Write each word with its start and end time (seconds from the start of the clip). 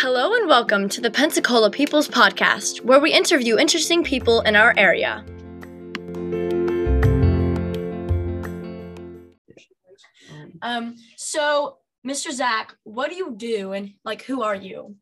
Hello 0.00 0.32
and 0.32 0.46
welcome 0.46 0.88
to 0.90 1.00
the 1.00 1.10
Pensacola 1.10 1.72
People's 1.72 2.06
Podcast, 2.06 2.82
where 2.84 3.00
we 3.00 3.12
interview 3.12 3.58
interesting 3.58 4.04
people 4.04 4.42
in 4.42 4.54
our 4.54 4.72
area. 4.76 5.24
Um, 10.62 10.94
so, 11.16 11.78
Mr. 12.06 12.30
Zach, 12.30 12.76
what 12.84 13.10
do 13.10 13.16
you 13.16 13.34
do 13.36 13.72
and 13.72 13.94
like 14.04 14.22
who 14.22 14.42
are 14.42 14.54
you? 14.54 14.94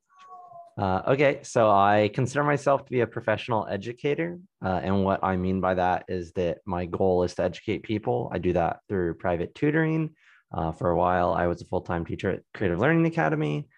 Uh, 0.79 1.03
okay, 1.09 1.41
so 1.43 1.69
I 1.69 2.11
consider 2.15 2.43
myself 2.43 2.87
to 2.87 2.91
be 2.91 3.01
a 3.01 3.07
professional 3.07 3.67
educator. 3.71 4.39
Uh, 4.65 4.81
and 4.83 5.05
what 5.05 5.23
I 5.23 5.37
mean 5.37 5.61
by 5.61 5.75
that 5.75 6.07
is 6.09 6.33
that 6.37 6.61
my 6.65 6.87
goal 6.87 7.23
is 7.23 7.35
to 7.35 7.43
educate 7.43 7.83
people. 7.83 8.31
I 8.33 8.39
do 8.39 8.55
that 8.55 8.79
through 8.89 9.17
private 9.17 9.55
tutoring. 9.55 10.15
Uh, 10.57 10.73
for 10.73 10.89
a 10.89 10.97
while, 10.97 11.35
I 11.35 11.49
was 11.49 11.61
a 11.61 11.67
full 11.67 11.83
time 11.83 12.07
teacher 12.07 12.31
at 12.31 12.41
Creative 12.55 12.81
Learning 12.81 13.05
Academy. 13.05 13.69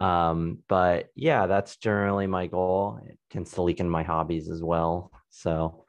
Um, 0.00 0.58
but 0.68 1.08
yeah, 1.14 1.46
that's 1.46 1.76
generally 1.76 2.26
my 2.26 2.46
goal. 2.46 3.00
It 3.04 3.18
tends 3.30 3.52
to 3.52 3.62
leak 3.62 3.80
in 3.80 3.90
my 3.90 4.02
hobbies 4.02 4.48
as 4.48 4.62
well. 4.62 5.10
So 5.30 5.84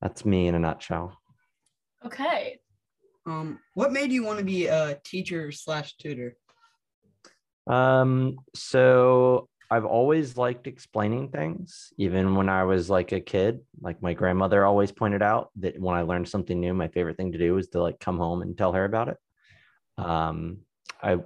that's 0.00 0.24
me 0.24 0.46
in 0.46 0.54
a 0.54 0.58
nutshell. 0.58 1.18
Okay. 2.04 2.60
Um, 3.26 3.58
what 3.74 3.92
made 3.92 4.12
you 4.12 4.24
want 4.24 4.38
to 4.38 4.44
be 4.44 4.66
a 4.66 4.98
teacher 5.04 5.50
slash 5.52 5.96
tutor? 5.96 6.36
Um, 7.66 8.38
so 8.54 9.48
I've 9.70 9.84
always 9.84 10.36
liked 10.38 10.66
explaining 10.66 11.28
things, 11.28 11.92
even 11.98 12.34
when 12.34 12.48
I 12.48 12.64
was 12.64 12.88
like 12.88 13.12
a 13.12 13.20
kid. 13.20 13.60
Like 13.80 14.00
my 14.02 14.14
grandmother 14.14 14.64
always 14.64 14.92
pointed 14.92 15.22
out 15.22 15.50
that 15.56 15.78
when 15.78 15.94
I 15.94 16.02
learned 16.02 16.28
something 16.28 16.58
new, 16.58 16.72
my 16.72 16.88
favorite 16.88 17.18
thing 17.18 17.32
to 17.32 17.38
do 17.38 17.54
was 17.54 17.68
to 17.70 17.82
like 17.82 18.00
come 18.00 18.16
home 18.16 18.40
and 18.40 18.56
tell 18.56 18.72
her 18.72 18.84
about 18.84 19.08
it. 19.08 19.18
Um, 19.98 20.60
I 21.02 21.18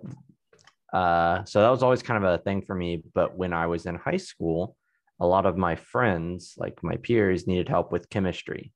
uh, 0.93 1.45
so 1.45 1.61
that 1.61 1.71
was 1.71 1.83
always 1.83 2.03
kind 2.03 2.23
of 2.23 2.31
a 2.31 2.43
thing 2.43 2.62
for 2.62 2.75
me. 2.75 3.03
But 3.15 3.37
when 3.37 3.53
I 3.53 3.67
was 3.67 3.87
in 3.87 3.95
high 3.95 4.19
school, 4.19 4.77
a 5.21 5.27
lot 5.27 5.47
of 5.47 5.57
my 5.57 5.77
friends, 5.77 6.55
like 6.57 6.83
my 6.83 6.97
peers, 6.97 7.47
needed 7.47 7.69
help 7.69 7.93
with 7.93 8.11
chemistry. 8.11 8.73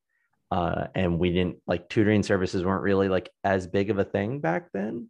Uh, 0.50 0.86
and 0.94 1.18
we 1.18 1.32
didn't 1.32 1.56
like 1.66 1.88
tutoring 1.88 2.22
services 2.22 2.64
weren't 2.64 2.82
really 2.82 3.08
like 3.08 3.30
as 3.42 3.66
big 3.66 3.90
of 3.90 3.98
a 3.98 4.04
thing 4.04 4.38
back 4.40 4.68
then. 4.72 5.08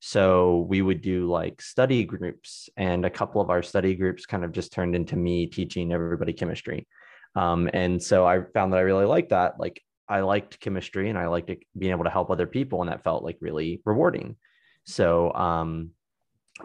So 0.00 0.66
we 0.68 0.80
would 0.80 1.02
do 1.02 1.28
like 1.28 1.60
study 1.60 2.04
groups, 2.04 2.68
and 2.76 3.04
a 3.04 3.10
couple 3.10 3.40
of 3.40 3.50
our 3.50 3.62
study 3.62 3.94
groups 3.96 4.26
kind 4.26 4.44
of 4.44 4.52
just 4.52 4.72
turned 4.72 4.94
into 4.94 5.16
me 5.16 5.46
teaching 5.46 5.92
everybody 5.92 6.32
chemistry. 6.32 6.86
Um, 7.34 7.68
and 7.74 8.02
so 8.02 8.26
I 8.26 8.44
found 8.54 8.72
that 8.72 8.78
I 8.78 8.82
really 8.82 9.04
liked 9.04 9.30
that. 9.30 9.60
Like 9.60 9.82
I 10.08 10.20
liked 10.20 10.60
chemistry 10.60 11.10
and 11.10 11.18
I 11.18 11.26
liked 11.26 11.50
being 11.76 11.92
able 11.92 12.04
to 12.04 12.10
help 12.10 12.30
other 12.30 12.46
people, 12.46 12.80
and 12.80 12.90
that 12.90 13.04
felt 13.04 13.24
like 13.24 13.36
really 13.40 13.82
rewarding. 13.84 14.36
So 14.84 15.32
um, 15.34 15.90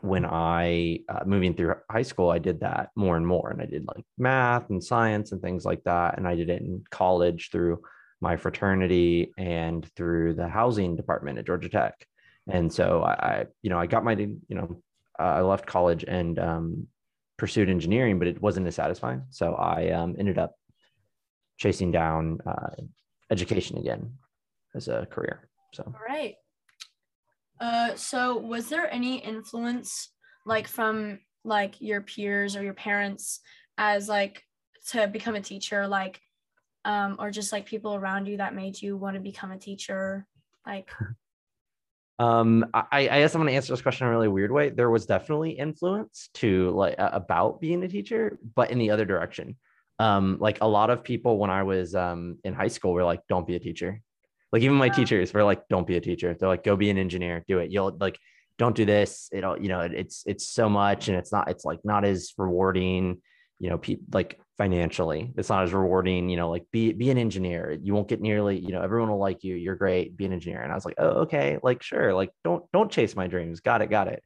when 0.01 0.25
I 0.25 0.99
uh, 1.09 1.23
moving 1.25 1.53
through 1.53 1.75
high 1.89 2.01
school, 2.01 2.29
I 2.29 2.39
did 2.39 2.59
that 2.61 2.89
more 2.95 3.17
and 3.17 3.25
more, 3.25 3.49
and 3.49 3.61
I 3.61 3.65
did 3.65 3.87
like 3.87 4.05
math 4.17 4.69
and 4.69 4.83
science 4.83 5.31
and 5.31 5.41
things 5.41 5.65
like 5.65 5.83
that. 5.83 6.17
And 6.17 6.27
I 6.27 6.35
did 6.35 6.49
it 6.49 6.61
in 6.61 6.83
college 6.89 7.49
through 7.51 7.81
my 8.21 8.37
fraternity 8.37 9.33
and 9.37 9.85
through 9.95 10.33
the 10.33 10.47
housing 10.47 10.95
department 10.95 11.37
at 11.37 11.45
Georgia 11.45 11.69
Tech. 11.69 12.05
And 12.47 12.71
so 12.71 13.03
I, 13.03 13.45
you 13.61 13.69
know, 13.69 13.79
I 13.79 13.85
got 13.85 14.03
my, 14.03 14.13
you 14.13 14.39
know, 14.49 14.81
uh, 15.19 15.23
I 15.23 15.41
left 15.41 15.65
college 15.65 16.03
and 16.07 16.39
um, 16.39 16.87
pursued 17.37 17.69
engineering, 17.69 18.19
but 18.19 18.27
it 18.27 18.41
wasn't 18.41 18.67
as 18.67 18.75
satisfying. 18.75 19.23
So 19.29 19.53
I 19.55 19.91
um, 19.91 20.15
ended 20.17 20.37
up 20.37 20.55
chasing 21.57 21.91
down 21.91 22.39
uh, 22.45 22.71
education 23.29 23.77
again 23.77 24.13
as 24.75 24.87
a 24.87 25.05
career. 25.09 25.49
So 25.73 25.83
all 25.85 25.93
right. 26.07 26.35
Uh, 27.63 27.95
so 27.95 28.37
was 28.37 28.67
there 28.67 28.93
any 28.93 29.19
influence 29.19 30.09
like 30.45 30.67
from 30.67 31.17
like 31.45 31.79
your 31.79 32.01
peers 32.01 32.57
or 32.57 32.61
your 32.61 32.73
parents 32.73 33.39
as 33.77 34.09
like 34.09 34.43
to 34.91 35.07
become 35.07 35.35
a 35.35 35.39
teacher 35.39 35.87
like 35.87 36.19
um 36.83 37.15
or 37.19 37.31
just 37.31 37.53
like 37.53 37.65
people 37.65 37.95
around 37.95 38.27
you 38.27 38.35
that 38.35 38.53
made 38.53 38.81
you 38.81 38.97
want 38.97 39.15
to 39.15 39.21
become 39.21 39.51
a 39.51 39.57
teacher 39.57 40.27
like? 40.67 40.91
Um 42.19 42.65
i 42.73 42.85
i 42.91 43.19
guess 43.19 43.33
i'm 43.33 43.41
going 43.41 43.49
to 43.49 43.55
answer 43.55 43.73
this 43.73 43.81
question 43.81 44.05
in 44.05 44.13
a 44.13 44.15
really 44.15 44.27
weird 44.27 44.51
way. 44.51 44.69
There 44.69 44.91
was 44.91 45.07
definitely 45.07 45.51
influence 45.51 46.29
to 46.35 46.69
like 46.69 46.93
about 46.99 47.59
being 47.59 47.83
a 47.83 47.87
teacher 47.87 48.37
but 48.55 48.69
in 48.69 48.77
the 48.77 48.91
other 48.91 49.03
direction. 49.03 49.55
Um 49.97 50.37
like 50.39 50.59
a 50.61 50.67
lot 50.67 50.91
of 50.91 51.03
people 51.03 51.39
when 51.39 51.49
i 51.49 51.63
was 51.63 51.95
um 51.95 52.37
in 52.43 52.53
high 52.53 52.67
school 52.67 52.93
were 52.93 53.03
like 53.03 53.21
don't 53.27 53.47
be 53.47 53.55
a 53.55 53.59
teacher 53.59 54.01
like 54.53 54.61
even 54.61 54.77
my 54.77 54.87
teachers 54.87 55.33
were 55.33 55.43
like, 55.43 55.67
don't 55.67 55.87
be 55.87 55.97
a 55.97 56.01
teacher. 56.01 56.35
They're 56.39 56.47
like, 56.47 56.63
go 56.63 56.75
be 56.75 56.91
an 56.91 56.97
engineer, 56.99 57.43
do 57.47 57.57
it. 57.57 57.71
You'll 57.71 57.97
like, 57.99 58.19
don't 58.59 58.75
do 58.75 58.85
this. 58.85 59.29
It'll, 59.33 59.59
you 59.59 59.67
know, 59.67 59.81
it's, 59.81 60.23
it's 60.27 60.47
so 60.47 60.69
much 60.69 61.07
and 61.07 61.17
it's 61.17 61.31
not, 61.31 61.49
it's 61.49 61.65
like 61.65 61.79
not 61.83 62.05
as 62.05 62.33
rewarding, 62.37 63.19
you 63.59 63.69
know, 63.71 63.79
pe- 63.79 63.97
like 64.13 64.39
financially, 64.59 65.33
it's 65.35 65.49
not 65.49 65.63
as 65.63 65.73
rewarding, 65.73 66.29
you 66.29 66.37
know, 66.37 66.51
like 66.51 66.65
be, 66.71 66.93
be 66.93 67.09
an 67.09 67.17
engineer. 67.17 67.75
You 67.81 67.95
won't 67.95 68.07
get 68.07 68.21
nearly, 68.21 68.59
you 68.59 68.71
know, 68.71 68.83
everyone 68.83 69.09
will 69.09 69.17
like 69.17 69.43
you. 69.43 69.55
You're 69.55 69.75
great. 69.75 70.15
Be 70.15 70.25
an 70.25 70.33
engineer. 70.33 70.61
And 70.61 70.71
I 70.71 70.75
was 70.75 70.85
like, 70.85 70.95
oh, 70.99 71.21
okay. 71.23 71.57
Like, 71.63 71.81
sure. 71.81 72.13
Like, 72.13 72.29
don't, 72.43 72.63
don't 72.71 72.91
chase 72.91 73.15
my 73.15 73.25
dreams. 73.25 73.59
Got 73.59 73.81
it. 73.81 73.89
Got 73.89 74.07
it 74.07 74.23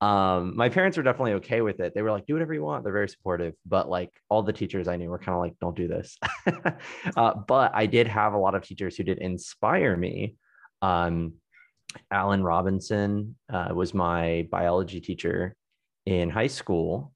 um 0.00 0.56
my 0.56 0.68
parents 0.68 0.96
were 0.96 1.02
definitely 1.02 1.34
okay 1.34 1.60
with 1.60 1.80
it. 1.80 1.94
They 1.94 2.02
were 2.02 2.10
like 2.10 2.26
do 2.26 2.34
whatever 2.34 2.54
you 2.54 2.62
want. 2.62 2.84
They're 2.84 2.92
very 2.92 3.08
supportive 3.08 3.54
but 3.66 3.88
like 3.88 4.10
all 4.28 4.42
the 4.42 4.52
teachers 4.52 4.88
i 4.88 4.96
knew 4.96 5.08
were 5.08 5.18
kind 5.18 5.34
of 5.34 5.40
like 5.40 5.58
don't 5.60 5.76
do 5.76 5.88
this. 5.88 6.18
Uh, 7.16 7.34
but 7.34 7.72
i 7.74 7.86
did 7.86 8.06
have 8.06 8.32
a 8.32 8.38
lot 8.38 8.54
of 8.54 8.62
teachers 8.62 8.96
who 8.96 9.04
did 9.04 9.18
inspire 9.18 9.96
me. 9.96 10.34
Um 10.82 11.34
alan 12.10 12.42
robinson 12.42 13.36
uh, 13.52 13.68
was 13.72 13.94
my 13.94 14.48
biology 14.50 15.00
teacher 15.00 15.54
in 16.06 16.28
high 16.28 16.48
school 16.48 17.12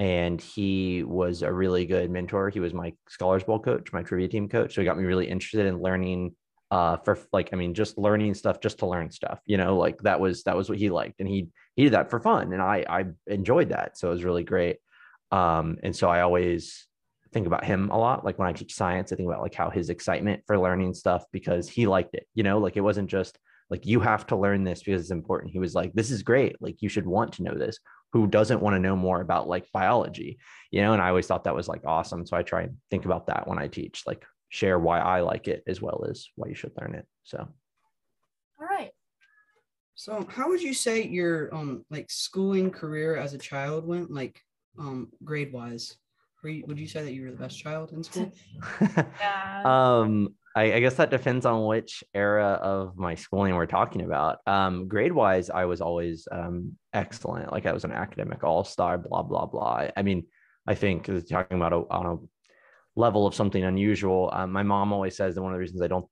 and 0.00 0.40
he 0.40 1.04
was 1.04 1.42
a 1.42 1.52
really 1.52 1.84
good 1.84 2.10
mentor. 2.10 2.48
He 2.48 2.58
was 2.58 2.72
my 2.72 2.94
scholars 3.08 3.44
bowl 3.44 3.60
coach 3.60 3.92
my 3.92 4.02
trivia 4.02 4.28
team 4.28 4.48
coach 4.48 4.74
so 4.74 4.80
he 4.80 4.84
got 4.84 4.98
me 4.98 5.04
really 5.04 5.28
interested 5.28 5.66
in 5.66 5.80
learning 5.80 6.34
uh 6.70 6.96
for 6.98 7.18
like 7.32 7.50
i 7.52 7.56
mean 7.56 7.74
just 7.74 7.98
learning 7.98 8.32
stuff 8.32 8.60
just 8.60 8.78
to 8.78 8.86
learn 8.86 9.10
stuff 9.10 9.40
you 9.44 9.56
know 9.56 9.76
like 9.76 9.98
that 10.02 10.20
was 10.20 10.44
that 10.44 10.56
was 10.56 10.68
what 10.68 10.78
he 10.78 10.88
liked 10.88 11.18
and 11.18 11.28
he 11.28 11.48
he 11.80 11.84
did 11.84 11.94
that 11.94 12.10
for 12.10 12.20
fun 12.20 12.52
and 12.52 12.62
i 12.62 12.84
i 12.88 13.04
enjoyed 13.26 13.70
that 13.70 13.96
so 13.96 14.08
it 14.08 14.12
was 14.12 14.24
really 14.24 14.44
great. 14.44 14.76
Um 15.32 15.78
and 15.82 15.94
so 15.94 16.08
i 16.08 16.20
always 16.20 16.86
think 17.32 17.46
about 17.46 17.64
him 17.64 17.90
a 17.90 17.98
lot 17.98 18.24
like 18.24 18.38
when 18.38 18.48
i 18.48 18.52
teach 18.52 18.74
science 18.74 19.12
i 19.12 19.16
think 19.16 19.28
about 19.28 19.42
like 19.42 19.54
how 19.54 19.70
his 19.70 19.88
excitement 19.88 20.42
for 20.46 20.58
learning 20.58 20.92
stuff 20.94 21.24
because 21.30 21.68
he 21.68 21.86
liked 21.86 22.14
it 22.14 22.26
you 22.34 22.42
know? 22.42 22.58
Like 22.58 22.76
it 22.76 22.80
wasn't 22.80 23.08
just 23.08 23.38
like 23.70 23.86
you 23.86 24.00
have 24.00 24.26
to 24.26 24.36
learn 24.36 24.64
this 24.64 24.82
because 24.82 25.00
it's 25.00 25.12
important. 25.12 25.52
He 25.52 25.60
was 25.60 25.74
like 25.74 25.92
this 25.92 26.10
is 26.10 26.22
great. 26.22 26.56
Like 26.60 26.82
you 26.82 26.88
should 26.88 27.06
want 27.06 27.34
to 27.34 27.44
know 27.44 27.54
this. 27.54 27.78
Who 28.12 28.26
doesn't 28.26 28.60
want 28.60 28.74
to 28.74 28.80
know 28.80 28.96
more 28.96 29.20
about 29.20 29.48
like 29.48 29.70
biology? 29.72 30.38
You 30.72 30.82
know? 30.82 30.92
And 30.92 31.02
i 31.02 31.08
always 31.08 31.26
thought 31.26 31.44
that 31.44 31.54
was 31.54 31.68
like 31.68 31.84
awesome 31.86 32.26
so 32.26 32.36
i 32.36 32.42
try 32.42 32.62
and 32.62 32.76
think 32.90 33.04
about 33.04 33.28
that 33.28 33.46
when 33.46 33.58
i 33.58 33.68
teach 33.68 34.02
like 34.06 34.24
share 34.50 34.78
why 34.78 34.98
I 34.98 35.20
like 35.20 35.48
it 35.48 35.62
as 35.66 35.80
well 35.80 36.04
as 36.10 36.28
why 36.34 36.48
you 36.48 36.54
should 36.54 36.72
learn 36.78 36.94
it. 36.94 37.06
So, 37.22 37.38
all 37.38 38.66
right. 38.66 38.90
So, 40.00 40.26
how 40.30 40.48
would 40.48 40.62
you 40.62 40.72
say 40.72 41.06
your 41.06 41.54
um 41.54 41.84
like 41.90 42.10
schooling 42.10 42.70
career 42.70 43.16
as 43.16 43.34
a 43.34 43.38
child 43.38 43.86
went, 43.86 44.10
like 44.10 44.40
um 44.78 45.08
grade 45.22 45.52
wise? 45.52 45.98
You, 46.42 46.64
would 46.68 46.80
you 46.80 46.88
say 46.88 47.04
that 47.04 47.12
you 47.12 47.24
were 47.24 47.30
the 47.30 47.36
best 47.36 47.58
child 47.58 47.92
in 47.92 48.02
school? 48.02 48.32
yeah. 48.80 49.62
um, 49.62 50.34
I, 50.56 50.72
I, 50.72 50.80
guess 50.80 50.94
that 50.94 51.10
depends 51.10 51.44
on 51.44 51.66
which 51.66 52.02
era 52.14 52.58
of 52.62 52.96
my 52.96 53.14
schooling 53.14 53.54
we're 53.54 53.66
talking 53.66 54.00
about. 54.00 54.38
Um, 54.46 54.88
grade 54.88 55.12
wise, 55.12 55.50
I 55.50 55.66
was 55.66 55.82
always 55.82 56.26
um 56.32 56.78
excellent. 56.94 57.52
Like 57.52 57.66
I 57.66 57.74
was 57.74 57.84
an 57.84 57.92
academic 57.92 58.42
all 58.42 58.64
star. 58.64 58.96
Blah 58.96 59.24
blah 59.24 59.44
blah. 59.44 59.88
I 59.94 60.00
mean, 60.00 60.24
I 60.66 60.76
think 60.76 61.10
talking 61.28 61.58
about 61.58 61.74
a, 61.74 61.82
on 61.90 62.06
a 62.06 62.16
level 62.98 63.26
of 63.26 63.34
something 63.34 63.62
unusual. 63.62 64.30
Um, 64.32 64.50
my 64.50 64.62
mom 64.62 64.94
always 64.94 65.14
says 65.14 65.34
that 65.34 65.42
one 65.42 65.52
of 65.52 65.56
the 65.56 65.60
reasons 65.60 65.82
I 65.82 65.88
don't 65.88 66.08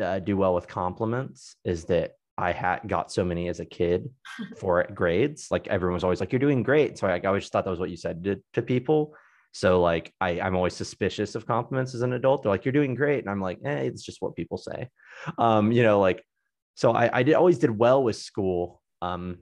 uh, 0.00 0.18
do 0.18 0.38
well 0.38 0.54
with 0.54 0.66
compliments 0.66 1.56
is 1.62 1.84
that 1.84 2.12
I 2.38 2.52
had 2.52 2.80
got 2.86 3.12
so 3.12 3.24
many 3.24 3.48
as 3.48 3.60
a 3.60 3.66
kid 3.66 4.08
for 4.56 4.86
grades. 4.94 5.48
Like 5.50 5.66
everyone 5.68 5.94
was 5.94 6.04
always 6.04 6.20
like, 6.20 6.32
"You're 6.32 6.38
doing 6.38 6.62
great." 6.62 6.98
So 6.98 7.06
I, 7.06 7.16
I 7.16 7.26
always 7.26 7.48
thought 7.48 7.64
that 7.64 7.70
was 7.70 7.80
what 7.80 7.90
you 7.90 7.96
said 7.96 8.24
to, 8.24 8.42
to 8.54 8.62
people. 8.62 9.14
So 9.52 9.80
like 9.80 10.12
I, 10.20 10.40
I'm 10.40 10.54
always 10.54 10.74
suspicious 10.74 11.34
of 11.34 11.46
compliments 11.46 11.94
as 11.94 12.02
an 12.02 12.12
adult. 12.12 12.42
They're 12.42 12.52
like, 12.52 12.64
"You're 12.64 12.72
doing 12.72 12.94
great," 12.94 13.20
and 13.20 13.30
I'm 13.30 13.40
like, 13.40 13.58
"Eh, 13.64 13.82
it's 13.82 14.04
just 14.04 14.22
what 14.22 14.36
people 14.36 14.56
say." 14.58 14.88
Um, 15.36 15.72
you 15.72 15.82
know, 15.82 16.00
like 16.00 16.24
so 16.74 16.92
I, 16.92 17.18
I 17.18 17.22
did 17.24 17.34
always 17.34 17.58
did 17.58 17.76
well 17.76 18.02
with 18.04 18.16
school 18.16 18.80
um, 19.02 19.38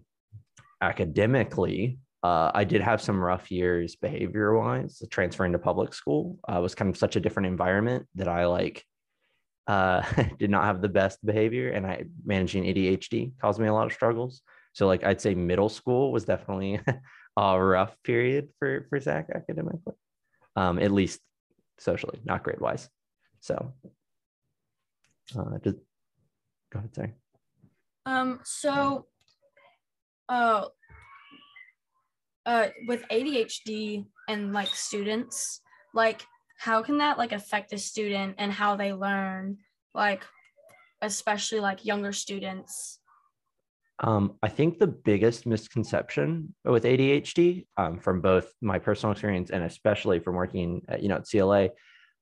academically, 0.81 1.99
uh, 2.23 2.51
I 2.55 2.65
did 2.65 2.81
have 2.81 3.01
some 3.01 3.23
rough 3.23 3.51
years 3.51 3.97
behavior 3.97 4.57
wise. 4.59 5.03
Transferring 5.11 5.53
to 5.53 5.59
public 5.59 5.95
school 5.95 6.39
uh, 6.49 6.61
was 6.61 6.75
kind 6.75 6.91
of 6.91 6.97
such 6.97 7.17
a 7.17 7.21
different 7.21 7.47
environment 7.47 8.07
that 8.15 8.29
I 8.29 8.47
like 8.47 8.85
uh, 9.67 10.03
did 10.39 10.51
not 10.51 10.65
have 10.65 10.81
the 10.81 10.89
best 10.89 11.25
behavior, 11.25 11.71
and 11.71 11.87
I 11.87 12.05
managing 12.25 12.65
ADHD 12.65 13.33
caused 13.41 13.61
me 13.61 13.69
a 13.69 13.73
lot 13.73 13.87
of 13.87 13.93
struggles. 13.93 14.43
So 14.73 14.87
like 14.87 15.05
I'd 15.05 15.21
say 15.21 15.35
middle 15.35 15.69
school 15.69 16.13
was 16.13 16.25
definitely 16.25 16.81
a 17.37 17.63
rough 17.63 17.97
period 18.05 18.51
for 18.59 18.87
for 18.89 19.01
Zach 19.01 19.29
academically, 19.35 19.95
um, 20.55 20.79
at 20.79 20.93
least 20.93 21.21
socially, 21.79 22.21
not 22.25 22.43
grade 22.43 22.61
wise. 22.61 22.89
So, 23.41 23.75
uh, 25.39 25.59
just 25.63 25.79
go 26.73 26.79
ahead, 26.79 26.95
sorry. 26.95 27.15
Um. 28.07 28.41
So, 28.45 29.07
uh, 30.29 30.67
uh 32.45 32.69
with 32.87 33.03
ADHD 33.11 34.07
and 34.29 34.53
like 34.53 34.69
students, 34.69 35.61
like 35.95 36.23
how 36.57 36.83
can 36.83 36.99
that 36.99 37.19
like 37.19 37.33
affect 37.33 37.71
the 37.71 37.79
student 37.79 38.37
and 38.39 38.53
how 38.53 38.77
they 38.77 38.93
learn, 38.93 39.59
like 39.95 40.25
especially 41.03 41.61
like 41.61 41.85
younger 41.85 42.13
students? 42.13 42.99
Um, 44.01 44.35
I 44.43 44.49
think 44.49 44.79
the 44.79 44.87
biggest 44.87 45.47
misconception 45.47 46.55
with 46.65 46.85
ADHD, 46.85 47.67
um, 47.77 47.99
from 47.99 48.21
both 48.21 48.53
my 48.61 48.79
personal 48.79 49.13
experience 49.13 49.51
and 49.51 49.65
especially 49.65 50.19
from 50.19 50.35
working, 50.35 50.83
at, 50.89 51.03
you 51.03 51.09
know, 51.09 51.17
at 51.17 51.29
CLA, 51.29 51.71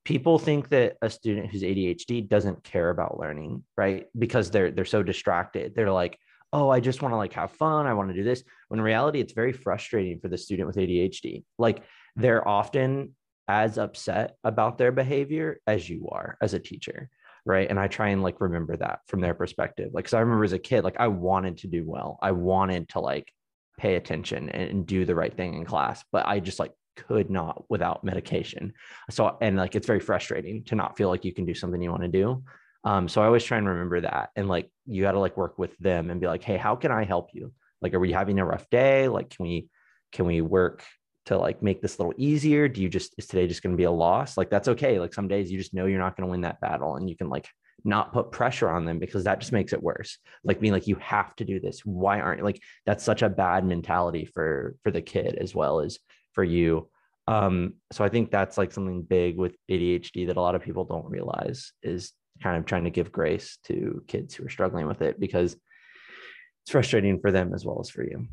people 0.05 0.39
think 0.39 0.69
that 0.69 0.95
a 1.01 1.09
student 1.09 1.51
who's 1.51 1.63
ADHD 1.63 2.29
doesn't 2.29 2.63
care 2.63 2.91
about 2.91 3.19
learning, 3.19 3.63
right? 3.75 4.05
Because 4.17 4.51
they're 4.51 4.71
they're 4.71 4.85
so 4.85 5.03
distracted. 5.03 5.75
They're 5.75 5.91
like, 5.91 6.17
oh, 6.53 6.69
I 6.69 6.79
just 6.79 7.01
want 7.01 7.11
to 7.11 7.17
like 7.17 7.33
have 7.33 7.51
fun. 7.51 7.87
I 7.87 7.93
want 7.93 8.09
to 8.09 8.15
do 8.15 8.23
this. 8.23 8.43
When 8.69 8.79
in 8.79 8.85
reality, 8.85 9.19
it's 9.19 9.33
very 9.33 9.51
frustrating 9.51 10.19
for 10.19 10.29
the 10.29 10.37
student 10.37 10.67
with 10.67 10.77
ADHD. 10.77 11.43
Like 11.57 11.83
they're 12.15 12.47
often 12.47 13.15
as 13.47 13.77
upset 13.77 14.37
about 14.43 14.77
their 14.77 14.91
behavior 14.91 15.59
as 15.67 15.89
you 15.89 16.07
are 16.11 16.37
as 16.41 16.53
a 16.53 16.59
teacher 16.59 17.09
right? 17.45 17.69
And 17.69 17.79
i 17.79 17.87
try 17.87 18.09
and 18.09 18.23
like 18.23 18.41
remember 18.41 18.75
that 18.77 19.01
from 19.07 19.21
their 19.21 19.33
perspective. 19.33 19.91
Like 19.93 20.05
because 20.05 20.15
i 20.15 20.19
remember 20.19 20.43
as 20.43 20.53
a 20.53 20.59
kid 20.59 20.83
like 20.83 20.99
i 20.99 21.07
wanted 21.07 21.59
to 21.59 21.67
do 21.67 21.83
well. 21.85 22.17
I 22.21 22.31
wanted 22.31 22.89
to 22.89 22.99
like 22.99 23.31
pay 23.77 23.95
attention 23.95 24.49
and, 24.49 24.85
do 24.85 25.05
the 25.05 25.15
right 25.15 25.35
thing 25.35 25.53
in 25.53 25.65
class 25.65 26.03
but 26.11 26.25
i 26.27 26.39
just 26.39 26.59
like 26.59 26.71
could 26.95 27.29
not 27.29 27.65
without 27.69 28.03
medication. 28.03 28.73
So 29.09 29.37
and 29.41 29.57
like 29.57 29.75
it's 29.75 29.87
very 29.87 29.99
frustrating 29.99 30.63
to 30.65 30.75
not 30.75 30.97
feel 30.97 31.09
like 31.09 31.25
you 31.25 31.33
can 31.33 31.45
do 31.45 31.53
something 31.53 31.81
you 31.81 31.91
want 31.91 32.03
to 32.03 32.07
do. 32.07 32.43
Um 32.83 33.07
so 33.07 33.21
i 33.21 33.25
always 33.25 33.43
try 33.43 33.57
and 33.57 33.67
remember 33.67 34.01
that. 34.01 34.29
And 34.35 34.47
like 34.47 34.71
you 34.85 35.01
got 35.01 35.11
to 35.11 35.19
like 35.19 35.37
work 35.37 35.59
with 35.59 35.77
them 35.77 36.09
and 36.09 36.21
be 36.21 36.27
like 36.27 36.43
hey 36.43 36.57
how 36.57 36.75
can 36.75 36.91
i 36.91 37.03
help 37.03 37.29
you? 37.33 37.53
Like 37.81 37.93
are 37.93 37.99
we 37.99 38.11
having 38.11 38.39
a 38.39 38.45
rough 38.45 38.69
day? 38.69 39.07
Like 39.07 39.29
can 39.29 39.45
we 39.45 39.67
can 40.11 40.25
we 40.25 40.41
work 40.41 40.83
to 41.25 41.37
like 41.37 41.61
make 41.61 41.81
this 41.81 41.97
a 41.97 42.01
little 42.01 42.13
easier? 42.17 42.67
Do 42.67 42.81
you 42.81 42.89
just 42.89 43.13
is 43.17 43.27
today 43.27 43.47
just 43.47 43.63
going 43.63 43.73
to 43.73 43.77
be 43.77 43.83
a 43.83 43.91
loss? 43.91 44.37
Like 44.37 44.49
that's 44.49 44.67
okay. 44.69 44.99
Like 44.99 45.13
some 45.13 45.27
days 45.27 45.51
you 45.51 45.57
just 45.57 45.73
know 45.73 45.85
you're 45.85 45.99
not 45.99 46.15
going 46.15 46.27
to 46.27 46.31
win 46.31 46.41
that 46.41 46.61
battle 46.61 46.95
and 46.95 47.09
you 47.09 47.15
can 47.15 47.29
like 47.29 47.47
not 47.83 48.13
put 48.13 48.31
pressure 48.31 48.69
on 48.69 48.85
them 48.85 48.99
because 48.99 49.23
that 49.23 49.39
just 49.39 49.51
makes 49.51 49.73
it 49.73 49.81
worse. 49.81 50.17
Like 50.43 50.59
being 50.59 50.73
like 50.73 50.87
you 50.87 50.95
have 50.95 51.35
to 51.37 51.45
do 51.45 51.59
this. 51.59 51.81
Why 51.85 52.19
aren't 52.19 52.39
you 52.39 52.45
like 52.45 52.61
that's 52.85 53.03
such 53.03 53.21
a 53.21 53.29
bad 53.29 53.65
mentality 53.65 54.25
for 54.25 54.75
for 54.83 54.91
the 54.91 55.01
kid 55.01 55.35
as 55.35 55.53
well 55.53 55.79
as 55.79 55.99
for 56.33 56.43
you. 56.43 56.89
Um 57.27 57.75
so 57.91 58.03
I 58.03 58.09
think 58.09 58.31
that's 58.31 58.57
like 58.57 58.71
something 58.71 59.01
big 59.01 59.37
with 59.37 59.55
ADHD 59.69 60.27
that 60.27 60.37
a 60.37 60.41
lot 60.41 60.55
of 60.55 60.63
people 60.63 60.83
don't 60.83 61.09
realize 61.09 61.73
is 61.83 62.13
kind 62.41 62.57
of 62.57 62.65
trying 62.65 62.83
to 62.83 62.89
give 62.89 63.11
grace 63.11 63.57
to 63.65 64.03
kids 64.07 64.35
who 64.35 64.45
are 64.45 64.49
struggling 64.49 64.87
with 64.87 65.01
it 65.01 65.19
because 65.19 65.53
it's 65.53 66.71
frustrating 66.71 67.19
for 67.19 67.31
them 67.31 67.53
as 67.53 67.65
well 67.65 67.79
as 67.79 67.89
for 67.89 68.03
you. 68.03 68.27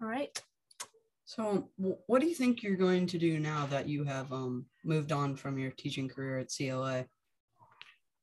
All 0.00 0.08
right. 0.08 0.40
So, 1.26 1.68
what 1.76 2.20
do 2.20 2.28
you 2.28 2.36
think 2.36 2.62
you're 2.62 2.76
going 2.76 3.08
to 3.08 3.18
do 3.18 3.40
now 3.40 3.66
that 3.66 3.88
you 3.88 4.04
have 4.04 4.32
um, 4.32 4.64
moved 4.84 5.10
on 5.10 5.34
from 5.34 5.58
your 5.58 5.72
teaching 5.72 6.08
career 6.08 6.38
at 6.38 6.52
CLA? 6.56 7.04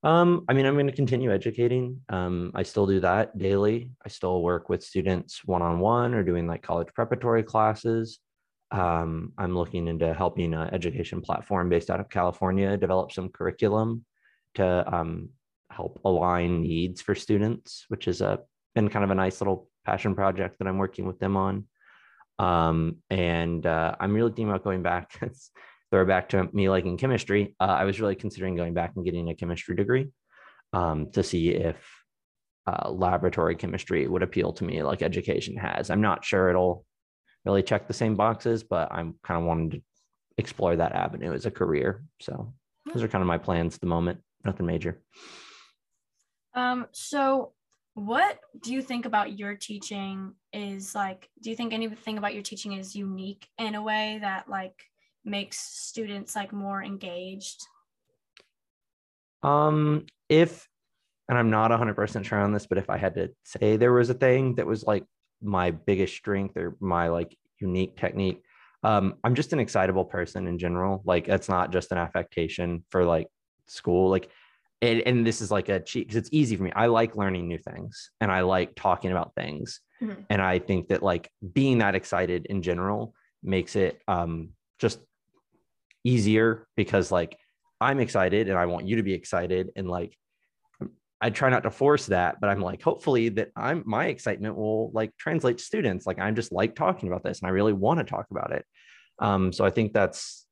Um, 0.03 0.45
I 0.47 0.53
mean, 0.53 0.65
I'm 0.65 0.75
going 0.75 0.88
to 0.88 0.94
continue 0.94 1.29
educating. 1.33 2.00
Um, 2.07 2.53
I 2.55 2.63
still 2.63 2.88
do 2.88 3.01
that 3.01 3.38
daily. 3.38 3.91
I 4.05 4.07
still 4.07 4.41
work 4.41 4.69
with 4.69 4.83
students 4.83 5.44
one 5.44 5.61
on 5.61 5.79
one 5.79 6.13
or 6.13 6.23
doing 6.23 6.47
like 6.47 6.61
college 6.61 6.88
preparatory 6.94 7.44
classes. 7.44 8.19
Um, 8.71 9.33
I'm 9.38 9.53
looking 9.53 9.89
into 9.89 10.13
helping 10.13 10.53
an 10.53 10.73
education 10.73 11.21
platform 11.21 11.67
based 11.67 11.89
out 11.89 12.00
of 12.00 12.09
California 12.09 12.77
develop 12.77 13.11
some 13.11 13.29
curriculum 13.29 14.05
to 14.55 14.95
um, 14.95 15.29
help 15.69 16.00
align 16.05 16.61
needs 16.61 17.01
for 17.01 17.15
students, 17.15 17.83
which 17.89 18.05
has 18.05 18.21
been 18.75 18.89
kind 18.89 19.03
of 19.03 19.11
a 19.11 19.15
nice 19.15 19.41
little 19.41 19.67
passion 19.85 20.15
project 20.15 20.57
that 20.59 20.69
I'm 20.69 20.77
working 20.77 21.05
with 21.05 21.19
them 21.19 21.35
on. 21.35 21.65
Um, 22.43 22.97
and 23.09 23.65
uh, 23.65 23.95
I'm 23.99 24.13
really 24.13 24.29
thinking 24.29 24.49
about 24.49 24.63
going 24.63 24.83
back. 24.83 25.11
throw 25.91 26.05
back 26.05 26.29
to 26.29 26.49
me 26.53 26.69
liking 26.69 26.97
chemistry. 26.97 27.55
Uh, 27.59 27.65
I 27.65 27.83
was 27.83 28.01
really 28.01 28.15
considering 28.15 28.55
going 28.55 28.73
back 28.73 28.93
and 28.95 29.05
getting 29.05 29.29
a 29.29 29.35
chemistry 29.35 29.75
degree 29.75 30.09
um, 30.73 31.11
to 31.11 31.21
see 31.21 31.49
if 31.49 31.77
uh, 32.65 32.89
laboratory 32.89 33.55
chemistry 33.55 34.07
would 34.07 34.23
appeal 34.23 34.53
to 34.53 34.63
me 34.63 34.81
like 34.81 35.03
education 35.03 35.55
has. 35.55 35.91
I'm 35.91 36.01
not 36.01 36.25
sure 36.25 36.49
it'll 36.49 36.83
really 37.45 37.61
check 37.61 37.87
the 37.87 37.93
same 37.93 38.15
boxes, 38.15 38.63
but 38.63 38.91
I'm 38.91 39.19
kind 39.23 39.39
of 39.39 39.45
wanting 39.45 39.69
to 39.69 39.81
explore 40.39 40.75
that 40.75 40.93
avenue 40.93 41.31
as 41.31 41.45
a 41.45 41.51
career. 41.51 42.03
So 42.19 42.53
those 42.91 43.03
are 43.03 43.07
kind 43.07 43.21
of 43.21 43.27
my 43.27 43.37
plans 43.37 43.75
at 43.75 43.81
the 43.81 43.85
moment. 43.85 44.19
Nothing 44.43 44.65
major. 44.65 44.99
Um, 46.55 46.87
so 46.91 47.53
what 47.95 48.39
do 48.61 48.73
you 48.73 48.81
think 48.81 49.05
about 49.05 49.37
your 49.37 49.55
teaching 49.55 50.33
is 50.51 50.95
like 50.95 51.29
do 51.41 51.49
you 51.49 51.55
think 51.55 51.73
anything 51.73 52.17
about 52.17 52.33
your 52.33 52.43
teaching 52.43 52.73
is 52.73 52.95
unique 52.95 53.47
in 53.59 53.75
a 53.75 53.81
way 53.81 54.17
that 54.21 54.49
like 54.49 54.83
makes 55.23 55.59
students 55.59 56.35
like 56.35 56.51
more 56.51 56.83
engaged? 56.83 57.61
Um 59.43 60.05
if 60.29 60.67
and 61.29 61.37
i'm 61.37 61.49
not 61.49 61.71
100% 61.71 62.25
sure 62.25 62.39
on 62.39 62.51
this 62.51 62.65
but 62.65 62.77
if 62.77 62.89
i 62.89 62.97
had 62.97 63.15
to 63.15 63.29
say 63.43 63.77
there 63.77 63.93
was 63.93 64.09
a 64.09 64.13
thing 64.13 64.55
that 64.55 64.65
was 64.65 64.83
like 64.83 65.05
my 65.41 65.71
biggest 65.71 66.15
strength 66.15 66.57
or 66.57 66.75
my 66.79 67.07
like 67.09 67.37
unique 67.59 67.95
technique 67.97 68.41
um 68.83 69.15
i'm 69.23 69.35
just 69.35 69.53
an 69.53 69.59
excitable 69.59 70.05
person 70.05 70.47
in 70.47 70.57
general. 70.57 71.01
Like 71.05 71.27
it's 71.27 71.49
not 71.49 71.71
just 71.71 71.91
an 71.91 71.97
affectation 71.97 72.83
for 72.89 73.05
like 73.05 73.27
school. 73.67 74.09
Like 74.09 74.29
and, 74.83 75.01
and 75.06 75.25
this 75.25 75.39
is 75.39 75.50
like 75.50 75.69
a 75.69 75.80
cheat 75.80 76.07
because 76.07 76.18
it's 76.18 76.30
easy 76.33 76.57
for 76.57 76.63
me. 76.63 76.71
I 76.75 76.88
like 76.88 77.15
learning 77.15 77.47
new 77.47 77.57
things 77.57 78.12
and 78.19 78.30
I 78.30 78.41
like 78.41 78.75
talking 78.75 79.12
about 79.12 79.33
things. 79.33 79.80
Mm-hmm. 80.01 80.21
And 80.30 80.41
I 80.41 80.59
think 80.59 80.89
that 80.89 81.01
like 81.01 81.31
being 81.53 81.77
that 81.77 81.95
excited 81.95 82.47
in 82.47 82.62
general 82.62 83.13
makes 83.41 83.77
it 83.77 84.01
um, 84.09 84.50
just 84.80 85.00
easier 86.03 86.68
because 86.75 87.12
like 87.12 87.38
I'm 87.80 88.01
excited 88.01 88.50
and 88.50 88.57
I 88.57 88.65
want 88.65 88.85
you 88.85 88.97
to 88.97 89.03
be 89.03 89.13
excited. 89.13 89.69
And 89.77 89.89
like 89.89 90.18
I 91.21 91.29
try 91.29 91.50
not 91.50 91.63
to 91.63 91.71
force 91.71 92.07
that, 92.07 92.41
but 92.41 92.50
I'm 92.50 92.59
like, 92.59 92.81
hopefully 92.81 93.29
that 93.29 93.51
I'm 93.56 93.83
my 93.86 94.07
excitement 94.07 94.57
will 94.57 94.91
like 94.91 95.15
translate 95.18 95.59
to 95.59 95.63
students. 95.63 96.06
Like 96.06 96.19
I'm 96.19 96.36
just 96.36 96.51
like 96.51 96.75
talking 96.75 97.07
about 97.07 97.24
this 97.24 97.39
and 97.39 97.47
I 97.47 97.51
really 97.51 97.71
want 97.71 98.00
to 98.00 98.03
talk 98.03 98.25
about 98.31 98.51
it. 98.51 98.65
Um, 99.19 99.53
so 99.53 99.63
I 99.63 99.69
think 99.69 99.94
that's 99.94 100.45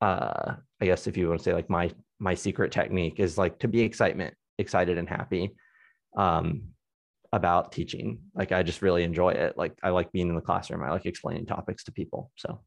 uh 0.00 0.56
I 0.80 0.84
guess 0.84 1.06
if 1.06 1.16
you 1.16 1.28
want 1.28 1.38
to 1.38 1.44
say 1.44 1.52
like 1.52 1.70
my 1.70 1.92
my 2.18 2.34
secret 2.34 2.72
technique 2.72 3.20
is 3.20 3.36
like 3.36 3.58
to 3.58 3.68
be 3.68 3.80
excitement 3.80 4.34
excited 4.58 4.96
and 4.96 5.08
happy 5.08 5.50
um 6.16 6.62
about 7.32 7.72
teaching. 7.72 8.18
Like 8.34 8.52
i 8.52 8.62
just 8.62 8.82
really 8.82 9.02
enjoy 9.02 9.30
it. 9.30 9.58
Like 9.58 9.74
i 9.82 9.90
like 9.90 10.12
being 10.12 10.28
in 10.28 10.34
the 10.34 10.40
classroom. 10.40 10.82
I 10.82 10.90
like 10.90 11.06
explaining 11.06 11.46
topics 11.46 11.84
to 11.84 11.92
people 11.92 12.30
so. 12.36 12.60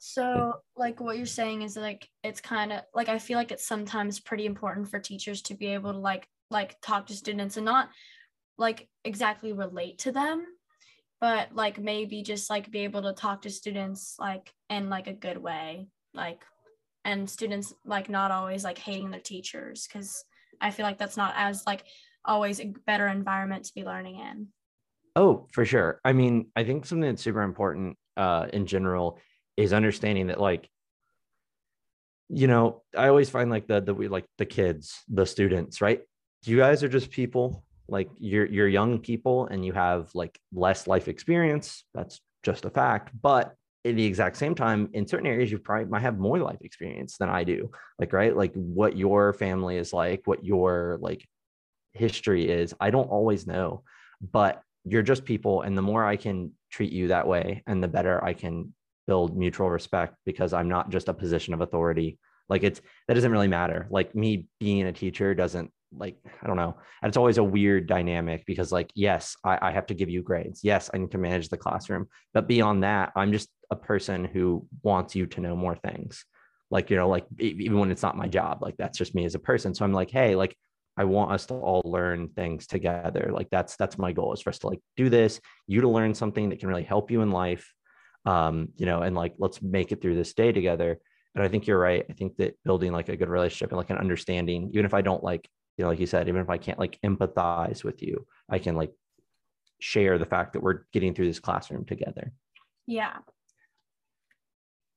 So 0.00 0.56
like 0.76 1.00
what 1.00 1.16
you're 1.16 1.24
saying 1.24 1.62
is 1.62 1.76
like 1.76 2.06
it's 2.22 2.40
kind 2.40 2.72
of 2.72 2.82
like 2.92 3.08
i 3.08 3.18
feel 3.18 3.38
like 3.38 3.52
it's 3.52 3.66
sometimes 3.66 4.20
pretty 4.20 4.44
important 4.44 4.90
for 4.90 4.98
teachers 4.98 5.40
to 5.42 5.54
be 5.54 5.68
able 5.68 5.92
to 5.92 5.98
like 5.98 6.28
like 6.50 6.78
talk 6.82 7.06
to 7.06 7.14
students 7.14 7.56
and 7.56 7.64
not 7.64 7.88
like 8.58 8.86
exactly 9.04 9.52
relate 9.54 9.98
to 10.00 10.12
them 10.12 10.44
but 11.20 11.54
like 11.54 11.78
maybe 11.78 12.22
just 12.22 12.50
like 12.50 12.70
be 12.70 12.80
able 12.80 13.02
to 13.02 13.14
talk 13.14 13.42
to 13.42 13.50
students 13.50 14.16
like 14.18 14.52
in 14.68 14.90
like 14.90 15.06
a 15.06 15.12
good 15.12 15.38
way 15.38 15.86
like 16.12 16.44
and 17.04 17.28
students 17.28 17.74
like 17.84 18.08
not 18.08 18.30
always 18.30 18.64
like 18.64 18.78
hating 18.78 19.10
their 19.10 19.20
teachers 19.20 19.86
because 19.86 20.24
I 20.60 20.70
feel 20.70 20.86
like 20.86 20.98
that's 20.98 21.16
not 21.16 21.34
as 21.36 21.64
like 21.66 21.84
always 22.24 22.60
a 22.60 22.72
better 22.86 23.06
environment 23.06 23.64
to 23.64 23.74
be 23.74 23.84
learning 23.84 24.18
in. 24.20 24.48
Oh, 25.16 25.46
for 25.52 25.64
sure. 25.64 26.00
I 26.04 26.12
mean, 26.12 26.46
I 26.56 26.64
think 26.64 26.86
something 26.86 27.08
that's 27.08 27.22
super 27.22 27.42
important 27.42 27.96
uh, 28.16 28.46
in 28.52 28.66
general 28.66 29.18
is 29.56 29.72
understanding 29.72 30.28
that 30.28 30.40
like 30.40 30.68
you 32.28 32.46
know 32.46 32.82
i 32.96 33.08
always 33.08 33.28
find 33.28 33.50
like 33.50 33.66
the 33.66 33.80
the 33.80 33.94
we 33.94 34.08
like 34.08 34.24
the 34.38 34.46
kids 34.46 35.02
the 35.08 35.26
students 35.26 35.80
right 35.80 36.00
you 36.44 36.56
guys 36.56 36.82
are 36.82 36.88
just 36.88 37.10
people 37.10 37.64
like 37.88 38.08
you're 38.18 38.46
you're 38.46 38.68
young 38.68 38.98
people 38.98 39.46
and 39.46 39.64
you 39.64 39.72
have 39.72 40.10
like 40.14 40.38
less 40.52 40.86
life 40.86 41.06
experience 41.06 41.84
that's 41.94 42.20
just 42.42 42.64
a 42.64 42.70
fact 42.70 43.10
but 43.20 43.54
at 43.84 43.96
the 43.96 44.04
exact 44.04 44.36
same 44.36 44.54
time, 44.54 44.88
in 44.94 45.06
certain 45.06 45.26
areas, 45.26 45.50
you 45.50 45.58
probably 45.58 45.86
might 45.86 46.02
have 46.02 46.18
more 46.18 46.38
life 46.38 46.58
experience 46.62 47.18
than 47.18 47.28
I 47.28 47.44
do. 47.44 47.70
Like, 47.98 48.12
right? 48.12 48.34
Like 48.34 48.54
what 48.54 48.96
your 48.96 49.32
family 49.34 49.76
is 49.76 49.92
like, 49.92 50.22
what 50.24 50.44
your 50.44 50.98
like 51.00 51.26
history 51.92 52.48
is. 52.48 52.74
I 52.80 52.90
don't 52.90 53.10
always 53.10 53.46
know, 53.46 53.82
but 54.32 54.62
you're 54.84 55.02
just 55.02 55.24
people. 55.24 55.62
And 55.62 55.76
the 55.76 55.82
more 55.82 56.04
I 56.04 56.16
can 56.16 56.52
treat 56.70 56.92
you 56.92 57.08
that 57.08 57.26
way, 57.26 57.62
and 57.66 57.82
the 57.82 57.88
better 57.88 58.22
I 58.24 58.32
can 58.32 58.74
build 59.06 59.36
mutual 59.36 59.68
respect 59.68 60.16
because 60.24 60.52
I'm 60.54 60.68
not 60.68 60.90
just 60.90 61.08
a 61.08 61.14
position 61.14 61.52
of 61.52 61.60
authority. 61.60 62.18
Like 62.48 62.62
it's 62.62 62.80
that 63.06 63.14
doesn't 63.14 63.32
really 63.32 63.48
matter. 63.48 63.86
Like 63.90 64.14
me 64.14 64.46
being 64.60 64.86
a 64.86 64.92
teacher 64.92 65.34
doesn't 65.34 65.70
like 65.98 66.16
i 66.42 66.46
don't 66.46 66.56
know 66.56 66.76
and 67.02 67.08
it's 67.08 67.16
always 67.16 67.38
a 67.38 67.44
weird 67.44 67.86
dynamic 67.86 68.44
because 68.46 68.72
like 68.72 68.90
yes 68.94 69.36
I, 69.44 69.58
I, 69.62 69.70
have 69.70 69.86
to 69.86 69.94
give 69.94 70.10
you 70.10 70.22
grades 70.22 70.60
yes 70.62 70.90
i 70.92 70.98
need 70.98 71.10
to 71.12 71.18
manage 71.18 71.48
the 71.48 71.56
classroom 71.56 72.08
but 72.32 72.48
beyond 72.48 72.82
that 72.82 73.12
i'm 73.16 73.32
just 73.32 73.48
a 73.74 73.86
person 73.86 74.24
who 74.24 74.66
wants 74.82 75.14
you 75.14 75.26
to 75.26 75.40
know 75.40 75.54
more 75.56 75.76
things 75.76 76.24
like 76.70 76.90
you 76.90 76.96
know 76.96 77.08
like 77.08 77.26
even 77.38 77.78
when 77.78 77.90
it's 77.90 78.02
not 78.02 78.16
my 78.16 78.26
job 78.26 78.58
like 78.62 78.76
that's 78.78 78.98
just 78.98 79.14
me 79.14 79.24
as 79.24 79.34
a 79.34 79.38
person 79.38 79.74
so 79.74 79.84
i'm 79.84 79.92
like 79.92 80.10
hey 80.10 80.34
like 80.34 80.56
I 80.96 81.04
want 81.04 81.32
us 81.32 81.46
to 81.46 81.54
all 81.54 81.82
learn 81.84 82.28
things 82.28 82.66
together. 82.66 83.30
Like 83.32 83.50
that's 83.50 83.76
that's 83.76 83.98
my 83.98 84.12
goal 84.12 84.32
is 84.32 84.40
for 84.40 84.50
us 84.50 84.60
to 84.60 84.68
like 84.68 84.80
do 84.96 85.08
this, 85.08 85.40
you 85.66 85.80
to 85.80 85.88
learn 85.88 86.14
something 86.14 86.50
that 86.50 86.60
can 86.60 86.68
really 86.68 86.84
help 86.84 87.10
you 87.10 87.22
in 87.22 87.30
life. 87.30 87.72
Um, 88.26 88.68
you 88.76 88.86
know, 88.86 89.02
and 89.02 89.14
like 89.14 89.34
let's 89.38 89.60
make 89.60 89.92
it 89.92 90.00
through 90.00 90.14
this 90.14 90.34
day 90.34 90.52
together. 90.52 90.98
And 91.34 91.44
I 91.44 91.48
think 91.48 91.66
you're 91.66 91.80
right. 91.80 92.06
I 92.08 92.12
think 92.12 92.36
that 92.36 92.56
building 92.64 92.92
like 92.92 93.08
a 93.08 93.16
good 93.16 93.28
relationship 93.28 93.70
and 93.70 93.76
like 93.76 93.90
an 93.90 93.98
understanding, 93.98 94.70
even 94.72 94.86
if 94.86 94.94
I 94.94 95.02
don't 95.02 95.22
like, 95.22 95.48
you 95.76 95.82
know, 95.82 95.90
like 95.90 95.98
you 95.98 96.06
said, 96.06 96.28
even 96.28 96.40
if 96.40 96.48
I 96.48 96.58
can't 96.58 96.78
like 96.78 96.98
empathize 97.04 97.82
with 97.82 98.02
you, 98.02 98.24
I 98.48 98.60
can 98.60 98.76
like 98.76 98.92
share 99.80 100.16
the 100.16 100.26
fact 100.26 100.52
that 100.52 100.62
we're 100.62 100.84
getting 100.92 101.12
through 101.12 101.26
this 101.26 101.40
classroom 101.40 101.84
together. 101.84 102.32
Yeah. 102.86 103.16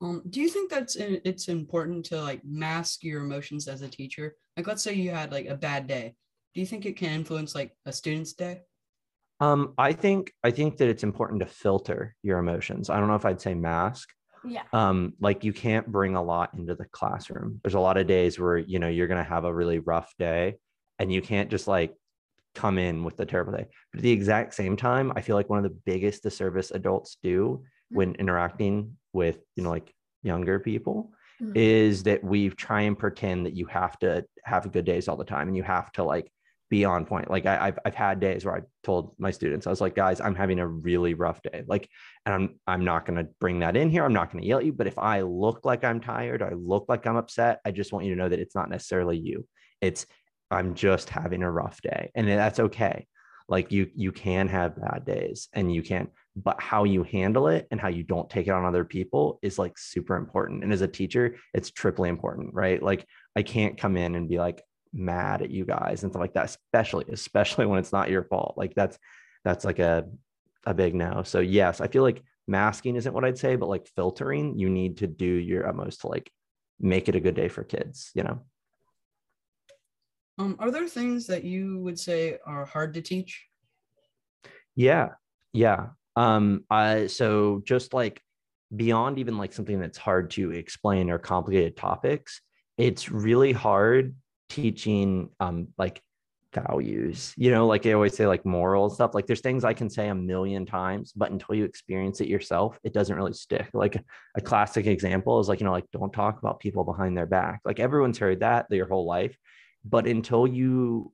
Um, 0.01 0.21
do 0.29 0.41
you 0.41 0.49
think 0.49 0.69
that's 0.69 0.95
it's 0.95 1.47
important 1.47 2.05
to 2.07 2.21
like 2.21 2.41
mask 2.45 3.03
your 3.03 3.23
emotions 3.23 3.67
as 3.67 3.81
a 3.81 3.87
teacher? 3.87 4.35
Like, 4.55 4.67
let's 4.67 4.83
say 4.83 4.93
you 4.93 5.11
had 5.11 5.31
like 5.31 5.47
a 5.47 5.55
bad 5.55 5.87
day. 5.87 6.15
Do 6.53 6.61
you 6.61 6.67
think 6.67 6.85
it 6.85 6.97
can 6.97 7.11
influence 7.11 7.55
like 7.55 7.75
a 7.85 7.91
student's 7.91 8.33
day? 8.33 8.61
Um, 9.39 9.73
I 9.77 9.93
think 9.93 10.33
I 10.43 10.51
think 10.51 10.77
that 10.77 10.89
it's 10.89 11.03
important 11.03 11.41
to 11.41 11.45
filter 11.45 12.15
your 12.23 12.39
emotions. 12.39 12.89
I 12.89 12.99
don't 12.99 13.07
know 13.07 13.15
if 13.15 13.25
I'd 13.25 13.41
say 13.41 13.53
mask. 13.53 14.09
Yeah. 14.45 14.63
Um, 14.71 15.13
like 15.19 15.43
you 15.43 15.53
can't 15.53 15.87
bring 15.87 16.15
a 16.15 16.23
lot 16.23 16.53
into 16.53 16.75
the 16.75 16.85
classroom. 16.85 17.59
There's 17.63 17.73
a 17.73 17.79
lot 17.79 17.97
of 17.97 18.07
days 18.07 18.39
where 18.39 18.57
you 18.57 18.79
know 18.79 18.87
you're 18.87 19.07
gonna 19.07 19.23
have 19.23 19.45
a 19.45 19.53
really 19.53 19.79
rough 19.79 20.13
day, 20.17 20.57
and 20.99 21.11
you 21.11 21.21
can't 21.21 21.49
just 21.49 21.67
like 21.67 21.95
come 22.55 22.77
in 22.77 23.03
with 23.03 23.17
the 23.17 23.25
terrible 23.25 23.53
day. 23.53 23.67
But 23.91 23.99
at 23.99 24.03
the 24.03 24.11
exact 24.11 24.53
same 24.53 24.75
time, 24.75 25.11
I 25.15 25.21
feel 25.21 25.35
like 25.35 25.49
one 25.49 25.63
of 25.63 25.63
the 25.63 25.77
biggest 25.85 26.23
disservice 26.23 26.71
adults 26.71 27.17
do 27.21 27.63
when 27.89 28.15
interacting 28.15 28.97
with 29.17 29.39
you 29.55 29.63
know 29.63 29.71
like 29.71 29.93
younger 30.23 30.59
people 30.59 31.11
mm-hmm. 31.41 31.51
is 31.55 32.03
that 32.03 32.23
we 32.23 32.49
try 32.49 32.81
and 32.81 32.97
pretend 32.97 33.45
that 33.45 33.55
you 33.55 33.65
have 33.65 33.97
to 33.99 34.23
have 34.45 34.71
good 34.71 34.85
days 34.85 35.07
all 35.07 35.17
the 35.17 35.25
time 35.25 35.47
and 35.47 35.57
you 35.57 35.63
have 35.63 35.91
to 35.93 36.03
like 36.03 36.31
be 36.69 36.83
on 36.83 37.05
point. 37.05 37.31
Like 37.31 37.45
I, 37.45 37.67
have 37.67 37.79
I've 37.85 37.95
had 37.95 38.19
days 38.19 38.43
where 38.43 38.55
i 38.55 38.61
told 38.83 39.15
my 39.17 39.31
students 39.31 39.67
i 39.67 39.69
was 39.69 39.79
like 39.79 39.95
guys 39.95 40.19
i'm 40.19 40.35
having 40.35 40.59
a 40.59 40.67
really 40.67 41.13
rough 41.13 41.41
day. 41.41 41.63
Like 41.65 41.89
and 42.25 42.35
i'm 42.35 42.59
i'm 42.67 42.83
not 42.85 43.05
going 43.05 43.17
to 43.17 43.29
bring 43.39 43.59
that 43.59 43.77
in 43.77 43.89
here. 43.89 44.03
I'm 44.03 44.13
not 44.13 44.31
going 44.31 44.41
to 44.41 44.47
yell 44.47 44.59
at 44.59 44.65
you 44.65 44.73
but 44.73 44.87
if 44.87 44.97
i 44.97 45.21
look 45.21 45.65
like 45.65 45.83
i'm 45.83 46.01
tired 46.01 46.41
i 46.41 46.51
look 46.53 46.85
like 46.89 47.07
i'm 47.07 47.15
upset 47.15 47.59
i 47.65 47.71
just 47.71 47.91
want 47.93 48.05
you 48.05 48.13
to 48.13 48.19
know 48.19 48.29
that 48.29 48.39
it's 48.39 48.55
not 48.55 48.69
necessarily 48.69 49.17
you. 49.17 49.47
It's 49.81 50.05
i'm 50.51 50.75
just 50.75 51.09
having 51.09 51.43
a 51.43 51.51
rough 51.51 51.81
day. 51.81 52.11
And 52.15 52.27
that's 52.27 52.59
okay. 52.59 53.07
Like 53.49 53.71
you 53.71 53.89
you 53.95 54.11
can 54.11 54.47
have 54.49 54.81
bad 54.81 55.05
days 55.05 55.47
and 55.53 55.73
you 55.73 55.81
can 55.81 56.09
but 56.43 56.61
how 56.61 56.83
you 56.83 57.01
handle 57.01 57.47
it 57.47 57.67
and 57.71 57.81
how 57.81 57.87
you 57.87 58.03
don't 58.03 58.29
take 58.29 58.47
it 58.47 58.51
on 58.51 58.63
other 58.63 58.85
people 58.85 59.39
is 59.41 59.57
like 59.57 59.75
super 59.75 60.15
important. 60.15 60.63
And 60.63 60.71
as 60.71 60.81
a 60.81 60.87
teacher 60.87 61.35
it's 61.53 61.71
triply 61.71 62.09
important 62.09 62.53
right? 62.53 62.81
Like 62.81 63.05
i 63.35 63.41
can't 63.41 63.77
come 63.77 63.97
in 63.97 64.15
and 64.15 64.29
be 64.29 64.37
like 64.37 64.61
mad 64.93 65.41
at 65.41 65.51
you 65.51 65.65
guys 65.65 66.03
and 66.03 66.11
stuff 66.11 66.21
like 66.21 66.33
that 66.33 66.45
especially 66.45 67.05
especially 67.11 67.65
when 67.65 67.79
it's 67.79 67.91
not 67.91 68.09
your 68.09 68.23
fault. 68.23 68.53
Like 68.55 68.75
that's 68.75 68.97
that's 69.43 69.65
like 69.65 69.79
a 69.79 70.05
a 70.65 70.73
big 70.73 70.93
no. 70.93 71.23
So 71.23 71.39
yes 71.39 71.81
i 71.81 71.87
feel 71.87 72.03
like 72.03 72.21
masking 72.49 72.95
isn't 72.95 73.13
what 73.13 73.25
i'd 73.25 73.37
say 73.37 73.57
but 73.57 73.67
like 73.67 73.87
filtering 73.95 74.57
you 74.57 74.69
need 74.69 74.97
to 74.97 75.07
do 75.07 75.25
your 75.25 75.67
utmost 75.67 76.01
to 76.01 76.07
like 76.07 76.31
make 76.79 77.09
it 77.09 77.15
a 77.15 77.19
good 77.19 77.35
day 77.35 77.49
for 77.49 77.63
kids 77.63 78.11
you 78.13 78.23
know? 78.23 78.41
Um 80.37 80.55
are 80.59 80.71
there 80.71 80.87
things 80.87 81.27
that 81.27 81.43
you 81.43 81.79
would 81.79 81.99
say 81.99 82.37
are 82.45 82.63
hard 82.63 82.93
to 82.93 83.01
teach? 83.01 83.47
Yeah. 84.75 85.09
Yeah 85.51 85.87
um, 86.17 86.65
uh, 86.71 87.07
so 87.07 87.61
just 87.63 87.93
like 87.93 88.23
beyond 88.75 89.19
even 89.19 89.37
like 89.37 89.53
something 89.53 89.79
that's 89.79 89.99
hard 89.99 90.31
to 90.31 90.51
explain 90.51 91.11
or 91.11 91.19
complicated 91.19 91.77
topics, 91.77 92.41
it's 92.75 93.11
really 93.11 93.51
hard 93.51 94.15
teaching 94.49 95.29
um 95.39 95.67
like 95.77 96.01
values. 96.53 97.33
You 97.37 97.51
know 97.51 97.67
like 97.67 97.83
they 97.83 97.93
always 97.93 98.15
say 98.15 98.25
like 98.25 98.45
moral 98.45 98.89
stuff 98.89 99.13
like 99.13 99.27
there's 99.27 99.41
things 99.41 99.63
i 99.63 99.73
can 99.73 99.89
say 99.89 100.07
a 100.07 100.15
million 100.15 100.65
times 100.65 101.11
but 101.15 101.29
until 101.29 101.53
you 101.53 101.65
experience 101.65 102.19
it 102.19 102.29
yourself 102.29 102.79
it 102.83 102.93
doesn't 102.93 103.15
really 103.15 103.33
stick. 103.33 103.69
Like 103.73 104.03
a 104.35 104.41
classic 104.41 104.87
example 104.87 105.39
is 105.39 105.47
like 105.47 105.59
you 105.59 105.65
know 105.65 105.71
like 105.71 105.91
don't 105.91 106.11
talk 106.11 106.39
about 106.39 106.59
people 106.59 106.83
behind 106.83 107.15
their 107.15 107.27
back. 107.27 107.61
Like 107.63 107.79
everyone's 107.79 108.17
heard 108.17 108.39
that 108.39 108.65
their 108.69 108.87
whole 108.87 109.05
life 109.05 109.37
but 109.85 110.07
until 110.07 110.47
you 110.47 111.11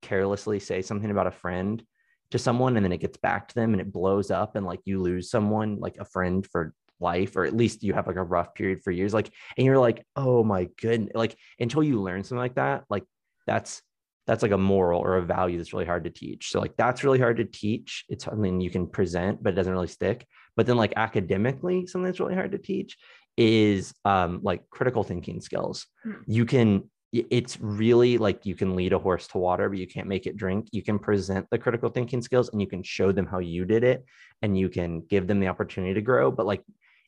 carelessly 0.00 0.60
say 0.60 0.80
something 0.80 1.10
about 1.10 1.26
a 1.26 1.32
friend 1.32 1.82
to 2.30 2.38
someone 2.38 2.76
and 2.76 2.84
then 2.84 2.92
it 2.92 3.00
gets 3.00 3.16
back 3.16 3.48
to 3.48 3.54
them 3.54 3.72
and 3.72 3.80
it 3.80 3.92
blows 3.92 4.30
up 4.30 4.56
and 4.56 4.66
like 4.66 4.80
you 4.84 5.00
lose 5.00 5.30
someone 5.30 5.78
like 5.78 5.96
a 5.98 6.04
friend 6.04 6.46
for 6.50 6.74
life 6.98 7.36
or 7.36 7.44
at 7.44 7.56
least 7.56 7.82
you 7.82 7.92
have 7.92 8.06
like 8.06 8.16
a 8.16 8.22
rough 8.22 8.54
period 8.54 8.82
for 8.82 8.90
years 8.90 9.12
like 9.12 9.30
and 9.56 9.66
you're 9.66 9.78
like 9.78 10.04
oh 10.16 10.42
my 10.42 10.66
goodness 10.80 11.12
like 11.14 11.36
until 11.60 11.82
you 11.82 12.00
learn 12.00 12.24
something 12.24 12.38
like 12.38 12.54
that 12.54 12.84
like 12.88 13.04
that's 13.46 13.82
that's 14.26 14.42
like 14.42 14.52
a 14.52 14.58
moral 14.58 15.00
or 15.00 15.16
a 15.16 15.22
value 15.22 15.56
that's 15.56 15.72
really 15.72 15.84
hard 15.84 16.04
to 16.04 16.10
teach. 16.10 16.50
So 16.50 16.60
like 16.60 16.76
that's 16.76 17.04
really 17.04 17.20
hard 17.20 17.36
to 17.36 17.44
teach. 17.44 18.04
It's 18.08 18.24
something 18.24 18.60
you 18.60 18.70
can 18.70 18.86
present 18.88 19.42
but 19.42 19.52
it 19.52 19.56
doesn't 19.56 19.72
really 19.72 19.86
stick. 19.86 20.26
But 20.56 20.66
then 20.66 20.76
like 20.76 20.94
academically 20.96 21.86
something 21.86 22.06
that's 22.06 22.20
really 22.20 22.34
hard 22.34 22.52
to 22.52 22.58
teach 22.58 22.96
is 23.36 23.94
um 24.04 24.40
like 24.42 24.68
critical 24.70 25.04
thinking 25.04 25.40
skills. 25.40 25.86
Hmm. 26.02 26.12
you 26.26 26.44
can 26.44 26.90
it's 27.12 27.60
really 27.60 28.18
like 28.18 28.44
you 28.44 28.54
can 28.54 28.74
lead 28.74 28.92
a 28.92 28.98
horse 28.98 29.26
to 29.28 29.38
water, 29.38 29.68
but 29.68 29.78
you 29.78 29.86
can't 29.86 30.08
make 30.08 30.26
it 30.26 30.36
drink. 30.36 30.68
You 30.72 30.82
can 30.82 30.98
present 30.98 31.46
the 31.50 31.58
critical 31.58 31.88
thinking 31.88 32.20
skills 32.20 32.48
and 32.48 32.60
you 32.60 32.66
can 32.66 32.82
show 32.82 33.12
them 33.12 33.26
how 33.26 33.38
you 33.38 33.64
did 33.64 33.84
it 33.84 34.04
and 34.42 34.58
you 34.58 34.68
can 34.68 35.00
give 35.00 35.26
them 35.26 35.40
the 35.40 35.48
opportunity 35.48 35.94
to 35.94 36.00
grow. 36.00 36.30
But 36.30 36.46
like, 36.46 36.62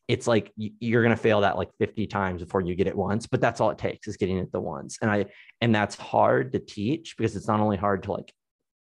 it's 0.07 0.27
like 0.27 0.53
you're 0.57 1.03
going 1.03 1.15
to 1.15 1.23
fail 1.23 1.43
that 1.43 1.59
like 1.59 1.69
50 1.79 2.07
times 2.07 2.43
before 2.43 2.63
you 2.63 2.75
get 2.75 2.87
it 2.87 2.97
once, 2.97 3.27
but 3.27 3.43
that's 3.43 3.61
all 3.61 3.71
it 3.71 3.79
takes 3.79 4.09
is 4.09 4.17
getting 4.17 4.39
it 4.39 4.51
the 4.53 4.61
once. 4.61 4.99
And 5.03 5.11
I, 5.11 5.27
and 5.61 5.75
that's 5.75 5.97
hard 5.97 6.53
to 6.53 6.59
teach 6.59 7.15
because 7.17 7.37
it's 7.37 7.49
not 7.49 7.61
only 7.61 7.77
hard 7.77 8.05
to 8.05 8.13
like 8.13 8.33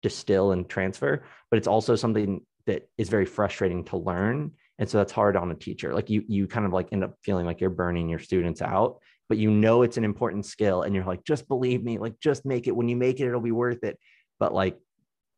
distill 0.02 0.54
and 0.54 0.70
transfer, 0.70 1.26
but 1.52 1.58
it's 1.58 1.68
also 1.68 1.98
something 1.98 2.46
that 2.66 2.88
is 2.98 3.10
very 3.10 3.26
frustrating 3.26 3.84
to 3.86 3.98
learn. 3.98 4.52
And 4.80 4.88
so 4.88 5.00
that's 5.00 5.12
hard 5.12 5.36
on 5.36 5.52
a 5.52 5.56
teacher. 5.56 5.94
Like 5.94 6.10
you, 6.10 6.24
you 6.30 6.48
kind 6.48 6.66
of 6.66 6.72
like 6.72 6.90
end 6.94 7.04
up 7.04 7.16
feeling 7.24 7.46
like 7.46 7.60
you're 7.60 7.72
burning 7.72 8.08
your 8.08 8.20
students 8.20 8.62
out 8.62 9.00
but 9.30 9.38
you 9.38 9.52
know 9.52 9.82
it's 9.82 9.98
an 9.98 10.04
important 10.04 10.46
skill 10.46 10.84
and 10.84 10.96
you're 10.96 11.06
like 11.06 11.24
just 11.24 11.48
believe 11.48 11.84
me 11.84 11.98
like 11.98 12.20
just 12.20 12.46
make 12.46 12.68
it. 12.68 12.76
When 12.76 12.90
you 12.90 12.96
make 12.96 13.20
it 13.20 13.28
it'll 13.28 13.42
be 13.42 13.52
worth 13.52 13.84
it. 13.84 13.98
But 14.40 14.54
like 14.54 14.78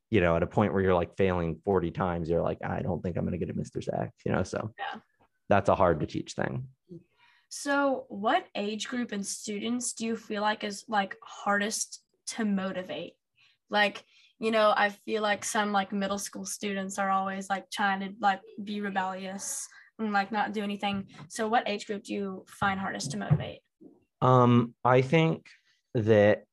you 0.10 0.22
know 0.22 0.36
at 0.36 0.44
a 0.44 0.48
point 0.48 0.74
where 0.74 0.82
you're 0.82 0.96
like 0.96 1.16
failing 1.18 1.60
40 1.64 1.92
times 1.92 2.30
you're 2.30 2.42
like 2.42 2.58
i 2.64 2.82
don't 2.82 3.02
think 3.02 3.16
i'm 3.16 3.26
going 3.26 3.40
to 3.40 3.46
get 3.46 3.56
a 3.56 3.58
mr 3.58 3.84
Zach 3.84 4.12
you 4.26 4.32
know 4.32 4.44
so 4.44 4.72
yeah. 4.78 5.00
that's 5.50 5.70
a 5.70 5.76
hard 5.76 6.00
to 6.00 6.06
teach 6.06 6.34
thing. 6.34 6.68
So 7.52 8.06
what 8.10 8.46
age 8.54 8.88
group 8.88 9.12
and 9.12 9.26
students 9.26 9.94
do 9.94 10.06
you 10.06 10.16
feel 10.16 10.44
like 10.44 10.64
is 10.64 10.86
like 10.88 11.16
hardest 11.24 12.04
to 12.28 12.46
motivate? 12.46 13.14
Like 13.70 14.04
you 14.40 14.52
know 14.52 14.74
i 14.76 14.90
feel 14.90 15.22
like 15.22 15.44
some 15.44 15.74
like 15.74 15.92
middle 15.92 16.18
school 16.18 16.46
students 16.46 16.98
are 16.98 17.10
always 17.10 17.50
like 17.50 17.70
trying 17.70 18.00
to 18.00 18.10
like 18.22 18.40
be 18.64 18.80
rebellious 18.80 19.68
and 19.98 20.14
like 20.14 20.32
not 20.32 20.54
do 20.54 20.64
anything. 20.64 21.08
So 21.28 21.48
what 21.48 21.68
age 21.68 21.86
group 21.88 22.04
do 22.04 22.14
you 22.14 22.46
find 22.48 22.80
hardest 22.80 23.12
to 23.12 23.18
motivate 23.18 23.60
um, 24.22 24.74
I 24.84 25.02
think 25.02 25.48
that 25.94 26.44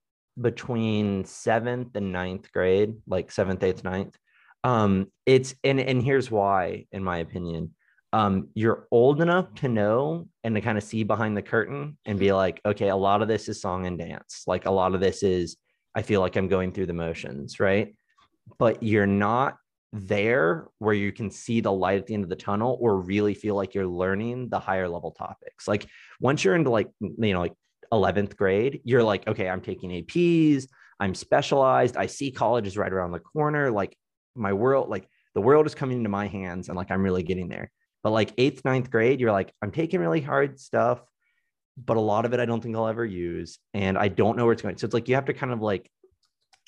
between 0.41 1.25
seventh 1.25 1.97
and 1.97 2.13
ninth 2.13 2.51
grade, 2.53 2.95
like 3.07 3.31
seventh, 3.31 3.63
eighth, 3.63 3.85
ninth, 3.85 4.17
um, 4.65 5.07
it's 5.25 5.55
and 5.65 5.81
and 5.81 6.03
here's 6.03 6.31
why, 6.31 6.87
in 6.93 7.03
my 7.05 7.19
opinion. 7.19 7.75
Um, 8.13 8.49
you're 8.55 8.87
old 8.91 9.21
enough 9.21 9.53
to 9.57 9.69
know 9.69 10.29
and 10.43 10.55
to 10.55 10.61
kind 10.63 10.79
of 10.79 10.85
see 10.85 11.05
behind 11.05 11.37
the 11.37 11.43
curtain 11.43 11.99
and 12.07 12.19
be 12.19 12.33
like, 12.33 12.61
okay, 12.65 12.89
a 12.89 12.97
lot 12.97 13.21
of 13.21 13.29
this 13.29 13.49
is 13.49 13.61
song 13.61 13.87
and 13.87 13.99
dance. 13.99 14.45
Like 14.47 14.65
a 14.65 14.71
lot 14.71 14.95
of 14.95 15.01
this 15.01 15.23
is, 15.23 15.57
I 15.95 16.01
feel 16.03 16.21
like 16.23 16.37
I'm 16.37 16.49
going 16.49 16.73
through 16.73 16.87
the 16.87 16.95
motions, 16.95 17.61
right? 17.61 17.95
But 18.59 18.83
you're 18.83 19.07
not 19.07 19.57
there 19.93 20.69
where 20.79 20.95
you 20.95 21.13
can 21.13 21.31
see 21.31 21.61
the 21.61 21.73
light 21.73 21.99
at 21.99 22.07
the 22.07 22.15
end 22.15 22.25
of 22.25 22.31
the 22.31 22.37
tunnel 22.37 22.77
or 22.81 23.01
really 23.01 23.35
feel 23.35 23.55
like 23.55 23.75
you're 23.75 23.87
learning 23.87 24.49
the 24.49 24.59
higher 24.59 24.89
level 24.89 25.13
topics. 25.13 25.67
Like 25.69 25.87
once 26.21 26.45
you're 26.45 26.55
into 26.55 26.71
like, 26.71 26.89
you 27.01 27.33
know, 27.33 27.41
like 27.41 27.55
11th 27.93 28.37
grade, 28.37 28.81
you're 28.85 29.03
like, 29.03 29.27
okay, 29.27 29.49
I'm 29.49 29.61
taking 29.61 29.91
APs, 29.91 30.67
I'm 30.99 31.15
specialized, 31.15 31.97
I 31.97 32.07
see 32.07 32.31
college 32.31 32.67
is 32.67 32.77
right 32.77 32.93
around 32.93 33.13
the 33.13 33.21
corner. 33.21 33.71
Like 33.71 33.97
my 34.35 34.53
world, 34.53 34.89
like 34.89 35.09
the 35.35 35.41
world 35.41 35.67
is 35.67 35.75
coming 35.75 35.99
into 35.99 36.09
my 36.09 36.27
hands 36.27 36.69
and 36.69 36.77
like 36.77 36.91
I'm 36.91 37.03
really 37.03 37.23
getting 37.23 37.49
there. 37.49 37.71
But 38.03 38.11
like 38.11 38.33
eighth, 38.39 38.65
ninth 38.65 38.91
grade, 38.91 39.21
you're 39.21 39.33
like, 39.33 39.53
I'm 39.63 39.73
taking 39.73 40.01
really 40.01 40.21
hard 40.21 40.61
stuff, 40.61 41.01
but 41.77 41.97
a 41.97 42.01
lot 42.01 42.25
of 42.25 42.33
it 42.35 42.41
I 42.41 42.47
don't 42.47 42.63
think 42.63 42.77
I'll 42.77 42.87
ever 42.89 43.05
use. 43.05 43.59
And 43.75 43.99
I 43.99 44.09
don't 44.09 44.37
know 44.37 44.45
where 44.45 44.53
it's 44.53 44.63
going. 44.63 44.77
So 44.79 44.85
it's 44.85 44.95
like 44.95 45.09
you 45.09 45.15
have 45.17 45.27
to 45.27 45.35
kind 45.35 45.53
of 45.53 45.61
like 45.61 45.91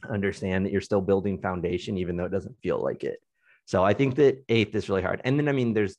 understand 0.08 0.64
that 0.64 0.72
you're 0.72 0.80
still 0.80 1.00
building 1.00 1.40
foundation, 1.40 1.98
even 1.98 2.16
though 2.16 2.24
it 2.24 2.32
doesn't 2.32 2.58
feel 2.62 2.82
like 2.82 3.04
it. 3.04 3.18
So 3.66 3.84
I 3.84 3.92
think 3.92 4.14
that 4.16 4.44
eighth 4.48 4.74
is 4.74 4.88
really 4.88 5.02
hard. 5.02 5.20
And 5.24 5.38
then, 5.38 5.48
I 5.48 5.52
mean, 5.52 5.74
there's 5.74 5.96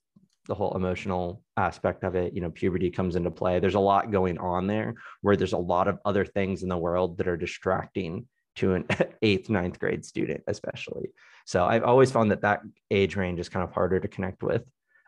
the 0.47 0.55
whole 0.55 0.75
emotional 0.75 1.43
aspect 1.57 2.03
of 2.03 2.15
it. 2.15 2.33
You 2.33 2.41
know, 2.41 2.49
puberty 2.49 2.89
comes 2.89 3.15
into 3.15 3.29
play. 3.29 3.59
There's 3.59 3.75
a 3.75 3.79
lot 3.79 4.11
going 4.11 4.37
on 4.39 4.67
there 4.67 4.95
where 5.21 5.35
there's 5.35 5.53
a 5.53 5.57
lot 5.57 5.87
of 5.87 5.99
other 6.05 6.25
things 6.25 6.63
in 6.63 6.69
the 6.69 6.77
world 6.77 7.17
that 7.17 7.27
are 7.27 7.37
distracting 7.37 8.27
to 8.55 8.73
an 8.73 8.85
eighth, 9.21 9.49
ninth 9.49 9.79
grade 9.79 10.03
student, 10.03 10.43
especially. 10.47 11.11
So 11.45 11.65
I've 11.65 11.83
always 11.83 12.11
found 12.11 12.31
that 12.31 12.41
that 12.41 12.61
age 12.89 13.15
range 13.15 13.39
is 13.39 13.49
kind 13.49 13.63
of 13.63 13.71
harder 13.71 13.99
to 13.99 14.07
connect 14.07 14.43
with 14.43 14.63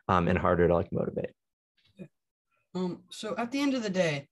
um, 0.07 0.27
and 0.27 0.37
harder 0.37 0.67
to 0.67 0.73
like 0.73 0.91
motivate. 0.91 1.31
Um, 2.73 3.03
so 3.09 3.35
at 3.37 3.51
the 3.51 3.59
end 3.59 3.73
of 3.73 3.83
the 3.83 3.89
day, 3.89 4.27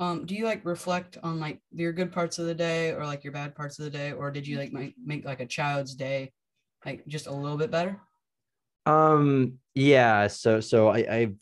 Um, 0.00 0.26
do 0.26 0.34
you 0.34 0.44
like 0.44 0.64
reflect 0.64 1.18
on 1.22 1.40
like 1.40 1.60
your 1.72 1.92
good 1.92 2.12
parts 2.12 2.38
of 2.38 2.46
the 2.46 2.54
day 2.54 2.92
or 2.92 3.04
like 3.04 3.24
your 3.24 3.32
bad 3.32 3.54
parts 3.54 3.78
of 3.78 3.84
the 3.84 3.90
day, 3.90 4.12
or 4.12 4.30
did 4.30 4.46
you 4.46 4.56
like 4.58 4.72
make, 4.72 4.94
make 5.04 5.24
like 5.24 5.40
a 5.40 5.46
child's 5.46 5.94
day 5.94 6.32
like 6.86 7.04
just 7.08 7.26
a 7.26 7.32
little 7.32 7.56
bit 7.56 7.70
better? 7.70 8.00
Um, 8.86 9.58
yeah. 9.74 10.28
So, 10.28 10.60
so 10.60 10.88
I, 10.88 10.98
I, 10.98 11.32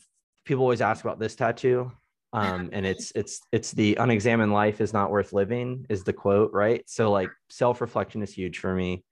people 0.43 0.63
always 0.63 0.81
ask 0.81 1.05
about 1.05 1.19
this 1.19 1.35
tattoo. 1.35 1.91
Um, 2.33 2.69
and 2.73 2.85
it's, 2.85 3.11
it's, 3.15 3.41
it's 3.51 3.71
the 3.71 3.95
unexamined 3.95 4.51
life 4.51 4.81
is 4.81 4.93
not 4.93 5.11
worth 5.11 5.33
living 5.33 5.85
is 5.89 6.03
the 6.03 6.13
quote, 6.13 6.51
right? 6.51 6.83
So 6.87 7.09
like 7.09 7.29
self-reflection 7.49 8.21
is 8.21 8.33
huge 8.33 8.59
for 8.59 8.75
me. 8.75 9.03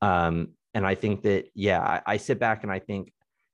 Um, 0.00 0.52
and 0.74 0.86
I 0.86 0.94
think 0.94 1.22
that, 1.22 1.46
yeah, 1.54 1.80
I, 1.80 2.14
I 2.14 2.16
sit 2.16 2.38
back 2.38 2.62
and 2.62 2.72
I 2.72 2.78
think, 2.78 3.12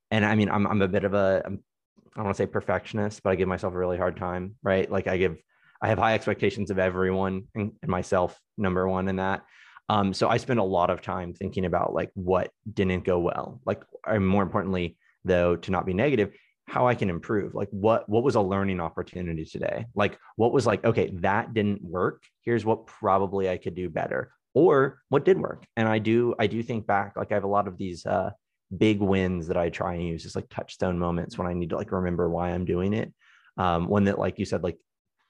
and 0.09 0.25
I 0.25 0.35
mean, 0.35 0.49
I'm, 0.49 0.65
I'm 0.65 0.81
a 0.81 0.87
bit 0.87 1.03
of 1.03 1.13
a, 1.13 1.43
I'm, 1.45 1.63
I 2.13 2.19
don't 2.19 2.25
want 2.25 2.37
to 2.37 2.43
say 2.43 2.47
perfectionist, 2.47 3.23
but 3.23 3.31
I 3.31 3.35
give 3.35 3.47
myself 3.47 3.73
a 3.73 3.77
really 3.77 3.97
hard 3.97 4.17
time, 4.17 4.55
right? 4.63 4.89
Like 4.89 5.07
I 5.07 5.17
give, 5.17 5.37
I 5.81 5.87
have 5.87 5.97
high 5.97 6.15
expectations 6.15 6.71
of 6.71 6.79
everyone 6.79 7.43
and, 7.55 7.71
and 7.81 7.89
myself, 7.91 8.39
number 8.57 8.87
one 8.87 9.07
in 9.07 9.17
that. 9.17 9.43
Um, 9.87 10.13
so 10.13 10.27
I 10.29 10.37
spend 10.37 10.59
a 10.59 10.63
lot 10.63 10.89
of 10.89 11.01
time 11.01 11.33
thinking 11.33 11.65
about 11.65 11.93
like 11.93 12.11
what 12.13 12.51
didn't 12.71 13.05
go 13.05 13.19
well, 13.19 13.61
like, 13.65 13.83
and 14.05 14.27
more 14.27 14.43
importantly, 14.43 14.97
though, 15.25 15.55
to 15.55 15.71
not 15.71 15.85
be 15.85 15.93
negative, 15.93 16.33
how 16.67 16.87
I 16.87 16.93
can 16.93 17.09
improve. 17.09 17.55
Like 17.55 17.69
what 17.71 18.07
what 18.07 18.23
was 18.23 18.35
a 18.35 18.41
learning 18.41 18.79
opportunity 18.79 19.43
today? 19.45 19.85
Like 19.95 20.19
what 20.35 20.53
was 20.53 20.67
like, 20.67 20.85
okay, 20.85 21.09
that 21.15 21.53
didn't 21.53 21.81
work. 21.83 22.23
Here's 22.43 22.63
what 22.63 22.85
probably 22.85 23.49
I 23.49 23.57
could 23.57 23.75
do 23.75 23.89
better. 23.89 24.31
Or 24.53 25.01
what 25.09 25.25
did 25.25 25.39
work. 25.39 25.65
And 25.75 25.87
I 25.87 25.99
do, 25.99 26.35
I 26.39 26.47
do 26.47 26.61
think 26.61 26.85
back, 26.85 27.13
like 27.15 27.31
I 27.31 27.35
have 27.35 27.43
a 27.43 27.47
lot 27.47 27.67
of 27.67 27.77
these 27.77 28.05
uh 28.05 28.31
big 28.75 28.99
wins 28.99 29.47
that 29.47 29.57
I 29.57 29.69
try 29.69 29.95
and 29.95 30.07
use 30.07 30.25
as 30.25 30.35
like 30.35 30.49
touchstone 30.49 30.99
moments 30.99 31.37
when 31.37 31.47
I 31.47 31.53
need 31.53 31.69
to 31.69 31.77
like 31.77 31.91
remember 31.91 32.29
why 32.29 32.49
I'm 32.49 32.65
doing 32.65 32.93
it. 32.93 33.13
Um, 33.57 33.87
one 33.87 34.05
that, 34.05 34.19
like 34.19 34.39
you 34.39 34.45
said, 34.45 34.63
like 34.63 34.77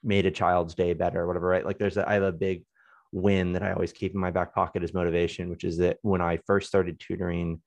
made 0.03 0.25
a 0.25 0.31
child's 0.31 0.75
day 0.75 0.93
better 0.93 1.22
or 1.22 1.27
whatever, 1.27 1.48
right? 1.48 1.65
Like 1.65 1.77
there's 1.77 1.98
a, 1.98 2.08
I 2.08 2.13
have 2.13 2.24
a 2.24 2.31
big 2.31 2.63
win 3.12 3.53
that 3.53 3.63
I 3.63 3.72
always 3.72 3.93
keep 3.93 4.13
in 4.13 4.19
my 4.19 4.31
back 4.31 4.53
pocket 4.53 4.84
as 4.84 4.93
motivation, 4.93 5.50
which 5.50 5.63
is 5.63 5.77
that 5.77 5.98
when 6.01 6.22
I 6.22 6.38
first 6.46 6.67
started 6.67 7.00
tutoring 7.00 7.62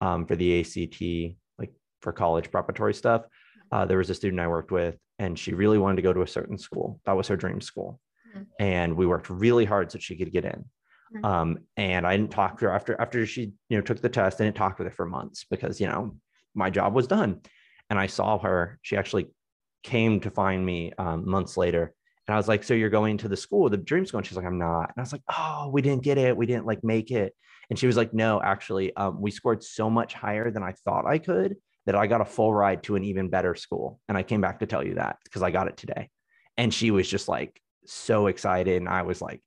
um, 0.00 0.26
for 0.26 0.36
the 0.36 0.60
ACT, 0.60 1.36
like 1.58 1.72
for 2.00 2.12
college 2.12 2.50
preparatory 2.50 2.94
stuff, 2.94 3.22
uh, 3.70 3.84
there 3.84 3.98
was 3.98 4.10
a 4.10 4.14
student 4.14 4.40
I 4.40 4.48
worked 4.48 4.72
with, 4.72 4.96
and 5.18 5.38
she 5.38 5.52
really 5.52 5.78
wanted 5.78 5.96
to 5.96 6.02
go 6.02 6.12
to 6.12 6.22
a 6.22 6.26
certain 6.26 6.58
school. 6.58 7.00
That 7.04 7.16
was 7.16 7.28
her 7.28 7.36
dream 7.36 7.60
school, 7.60 8.00
mm-hmm. 8.34 8.44
and 8.58 8.96
we 8.96 9.06
worked 9.06 9.30
really 9.30 9.64
hard 9.64 9.92
so 9.92 9.98
she 9.98 10.16
could 10.16 10.32
get 10.32 10.44
in. 10.44 10.64
Mm-hmm. 11.14 11.24
Um, 11.24 11.58
and 11.76 12.06
I 12.06 12.16
didn't 12.16 12.32
talk 12.32 12.58
to 12.58 12.66
her 12.66 12.72
after 12.72 13.00
after 13.00 13.24
she 13.26 13.52
you 13.68 13.76
know 13.76 13.80
took 13.80 14.00
the 14.00 14.08
test. 14.08 14.40
I 14.40 14.44
didn't 14.44 14.56
talk 14.56 14.78
with 14.78 14.88
her 14.88 14.94
for 14.94 15.06
months 15.06 15.46
because 15.50 15.80
you 15.80 15.86
know 15.86 16.16
my 16.54 16.70
job 16.70 16.94
was 16.94 17.06
done. 17.06 17.40
And 17.90 17.98
I 17.98 18.06
saw 18.06 18.38
her. 18.38 18.78
She 18.82 18.96
actually 18.96 19.28
came 19.82 20.20
to 20.20 20.30
find 20.30 20.64
me 20.64 20.92
um, 20.98 21.28
months 21.28 21.56
later. 21.56 21.94
And 22.26 22.34
I 22.34 22.36
was 22.36 22.48
like, 22.48 22.62
"So 22.62 22.74
you're 22.74 22.90
going 22.90 23.16
to 23.18 23.28
the 23.28 23.36
school, 23.36 23.70
the 23.70 23.78
dream 23.78 24.04
school?" 24.04 24.18
And 24.18 24.26
she's 24.26 24.36
like, 24.36 24.44
"I'm 24.44 24.58
not." 24.58 24.90
And 24.90 24.98
I 24.98 25.00
was 25.00 25.12
like, 25.12 25.22
"Oh, 25.34 25.70
we 25.72 25.80
didn't 25.80 26.02
get 26.02 26.18
it. 26.18 26.36
We 26.36 26.46
didn't 26.46 26.66
like 26.66 26.84
make 26.84 27.10
it." 27.10 27.34
And 27.70 27.78
she 27.78 27.86
was 27.86 27.96
like, 27.96 28.12
"No, 28.12 28.42
actually, 28.42 28.94
um, 28.96 29.20
we 29.20 29.30
scored 29.30 29.62
so 29.62 29.88
much 29.88 30.12
higher 30.12 30.50
than 30.50 30.62
I 30.62 30.72
thought 30.84 31.06
I 31.06 31.18
could 31.18 31.56
that 31.86 31.94
I 31.94 32.06
got 32.06 32.20
a 32.20 32.26
full 32.26 32.52
ride 32.52 32.82
to 32.84 32.96
an 32.96 33.04
even 33.04 33.30
better 33.30 33.54
school." 33.54 33.98
And 34.08 34.18
I 34.18 34.22
came 34.22 34.42
back 34.42 34.58
to 34.60 34.66
tell 34.66 34.84
you 34.84 34.96
that 34.96 35.16
because 35.24 35.42
I 35.42 35.50
got 35.50 35.68
it 35.68 35.78
today. 35.78 36.10
And 36.58 36.74
she 36.74 36.90
was 36.90 37.08
just 37.08 37.28
like 37.28 37.58
so 37.86 38.26
excited, 38.26 38.76
and 38.76 38.88
I 38.90 39.02
was 39.02 39.22
like, 39.22 39.40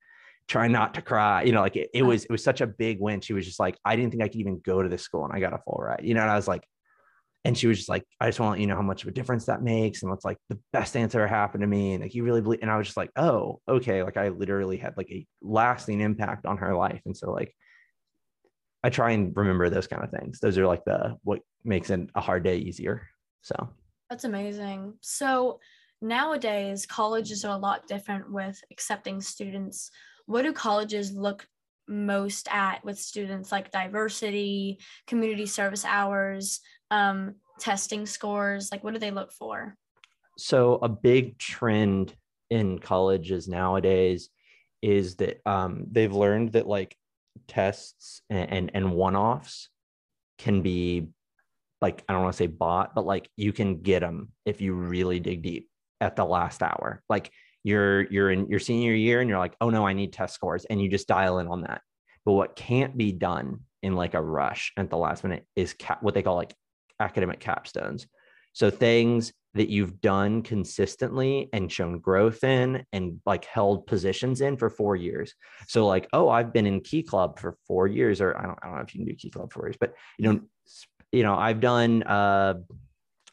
try 0.51 0.67
not 0.67 0.93
to 0.95 1.01
cry. 1.01 1.43
You 1.43 1.53
know, 1.53 1.61
like 1.61 1.77
it, 1.77 1.89
it 1.93 2.03
was 2.03 2.25
it 2.25 2.31
was 2.31 2.43
such 2.43 2.59
a 2.59 2.67
big 2.67 2.99
win. 2.99 3.21
She 3.21 3.33
was 3.33 3.45
just 3.45 3.59
like, 3.59 3.77
I 3.85 3.95
didn't 3.95 4.11
think 4.11 4.21
I 4.21 4.27
could 4.27 4.41
even 4.41 4.59
go 4.59 4.83
to 4.83 4.89
this 4.89 5.01
school, 5.01 5.23
and 5.23 5.33
I 5.33 5.39
got 5.39 5.53
a 5.53 5.59
full 5.59 5.79
ride. 5.81 6.01
You 6.03 6.13
know, 6.13 6.21
and 6.21 6.29
I 6.29 6.35
was 6.35 6.47
like, 6.47 6.65
and 7.45 7.57
she 7.57 7.67
was 7.67 7.77
just 7.77 7.89
like, 7.89 8.03
I 8.19 8.27
just 8.27 8.39
want 8.39 8.49
to 8.49 8.51
let 8.51 8.59
you 8.59 8.67
know 8.67 8.75
how 8.75 8.81
much 8.81 9.03
of 9.03 9.07
a 9.07 9.13
difference 9.13 9.45
that 9.45 9.63
makes, 9.63 10.01
and 10.01 10.11
what's 10.11 10.25
like 10.25 10.37
the 10.49 10.59
best 10.73 10.91
thing 10.91 11.03
that's 11.03 11.15
ever 11.15 11.25
happened 11.25 11.61
to 11.61 11.67
me. 11.67 11.93
And 11.93 12.03
like 12.03 12.13
you 12.13 12.25
really 12.25 12.41
believe, 12.41 12.59
and 12.61 12.69
I 12.69 12.77
was 12.77 12.87
just 12.87 12.97
like, 12.97 13.11
oh, 13.15 13.61
okay. 13.67 14.03
Like 14.03 14.17
I 14.17 14.27
literally 14.27 14.77
had 14.77 14.97
like 14.97 15.09
a 15.09 15.25
lasting 15.41 16.01
impact 16.01 16.45
on 16.45 16.57
her 16.57 16.75
life, 16.75 17.01
and 17.05 17.15
so 17.15 17.31
like. 17.31 17.55
I 18.83 18.89
try 18.89 19.11
and 19.11 19.31
remember 19.37 19.69
those 19.69 19.85
kind 19.85 20.03
of 20.03 20.09
things. 20.09 20.39
Those 20.39 20.57
are 20.57 20.65
like 20.65 20.83
the 20.85 21.15
what 21.23 21.41
makes 21.63 21.91
a 21.91 22.07
hard 22.19 22.43
day 22.43 22.57
easier. 22.57 23.07
So 23.43 23.55
that's 24.09 24.23
amazing. 24.23 24.95
So 25.01 25.59
nowadays 26.01 26.87
colleges 26.87 27.45
are 27.45 27.55
a 27.55 27.59
lot 27.59 27.85
different 27.85 28.31
with 28.31 28.59
accepting 28.71 29.21
students 29.21 29.91
what 30.25 30.43
do 30.43 30.53
colleges 30.53 31.11
look 31.11 31.47
most 31.87 32.47
at 32.51 32.83
with 32.85 32.99
students 32.99 33.51
like 33.51 33.71
diversity, 33.71 34.79
community 35.07 35.45
service 35.45 35.85
hours, 35.85 36.61
um, 36.89 37.35
testing 37.59 38.05
scores? 38.05 38.71
Like, 38.71 38.83
what 38.83 38.93
do 38.93 38.99
they 38.99 39.11
look 39.11 39.31
for? 39.31 39.75
So, 40.37 40.79
a 40.81 40.89
big 40.89 41.37
trend 41.37 42.15
in 42.49 42.79
colleges 42.79 43.47
nowadays 43.47 44.29
is 44.81 45.15
that 45.17 45.41
um, 45.45 45.85
they've 45.91 46.13
learned 46.13 46.53
that 46.53 46.67
like 46.67 46.95
tests 47.47 48.21
and, 48.29 48.51
and, 48.51 48.71
and 48.73 48.91
one 48.91 49.15
offs 49.15 49.69
can 50.37 50.61
be 50.61 51.07
like, 51.81 52.03
I 52.07 52.13
don't 52.13 52.23
want 52.23 52.33
to 52.33 52.37
say 52.37 52.47
bought, 52.47 52.95
but 52.95 53.05
like 53.05 53.29
you 53.37 53.53
can 53.53 53.81
get 53.81 54.01
them 54.01 54.31
if 54.45 54.61
you 54.61 54.73
really 54.73 55.19
dig 55.19 55.43
deep 55.43 55.69
at 55.99 56.15
the 56.15 56.25
last 56.25 56.61
hour. 56.61 57.01
Like, 57.09 57.31
you're 57.63 58.03
you're 58.11 58.31
in 58.31 58.47
your 58.47 58.59
senior 58.59 58.93
year 58.93 59.21
and 59.21 59.29
you're 59.29 59.39
like, 59.39 59.55
oh 59.61 59.69
no, 59.69 59.85
I 59.85 59.93
need 59.93 60.13
test 60.13 60.35
scores, 60.35 60.65
and 60.65 60.81
you 60.81 60.89
just 60.89 61.07
dial 61.07 61.39
in 61.39 61.47
on 61.47 61.61
that. 61.61 61.81
But 62.25 62.33
what 62.33 62.55
can't 62.55 62.97
be 62.97 63.11
done 63.11 63.61
in 63.81 63.95
like 63.95 64.13
a 64.13 64.21
rush 64.21 64.71
at 64.77 64.89
the 64.89 64.97
last 64.97 65.23
minute 65.23 65.45
is 65.55 65.73
cap- 65.73 66.03
what 66.03 66.13
they 66.13 66.21
call 66.21 66.35
like 66.35 66.53
academic 66.99 67.39
capstones. 67.39 68.05
So 68.53 68.69
things 68.69 69.33
that 69.53 69.69
you've 69.69 69.99
done 69.99 70.43
consistently 70.43 71.49
and 71.51 71.71
shown 71.71 71.99
growth 71.99 72.43
in 72.43 72.85
and 72.93 73.19
like 73.25 73.43
held 73.45 73.85
positions 73.85 74.39
in 74.41 74.55
for 74.55 74.69
four 74.69 74.95
years. 74.95 75.33
So 75.67 75.85
like, 75.87 76.07
oh, 76.13 76.29
I've 76.29 76.53
been 76.53 76.65
in 76.65 76.81
Key 76.81 77.03
Club 77.03 77.37
for 77.39 77.57
four 77.67 77.87
years, 77.87 78.21
or 78.21 78.37
I 78.37 78.43
don't, 78.43 78.59
I 78.61 78.67
don't 78.67 78.75
know 78.77 78.81
if 78.83 78.95
you 78.95 78.99
can 78.99 79.07
do 79.07 79.15
Key 79.15 79.29
Club 79.29 79.51
for 79.51 79.67
years, 79.67 79.77
but 79.79 79.93
you 80.17 80.31
know, 80.31 80.41
you 81.11 81.23
know, 81.23 81.35
I've 81.35 81.59
done 81.59 82.03
uh 82.03 82.55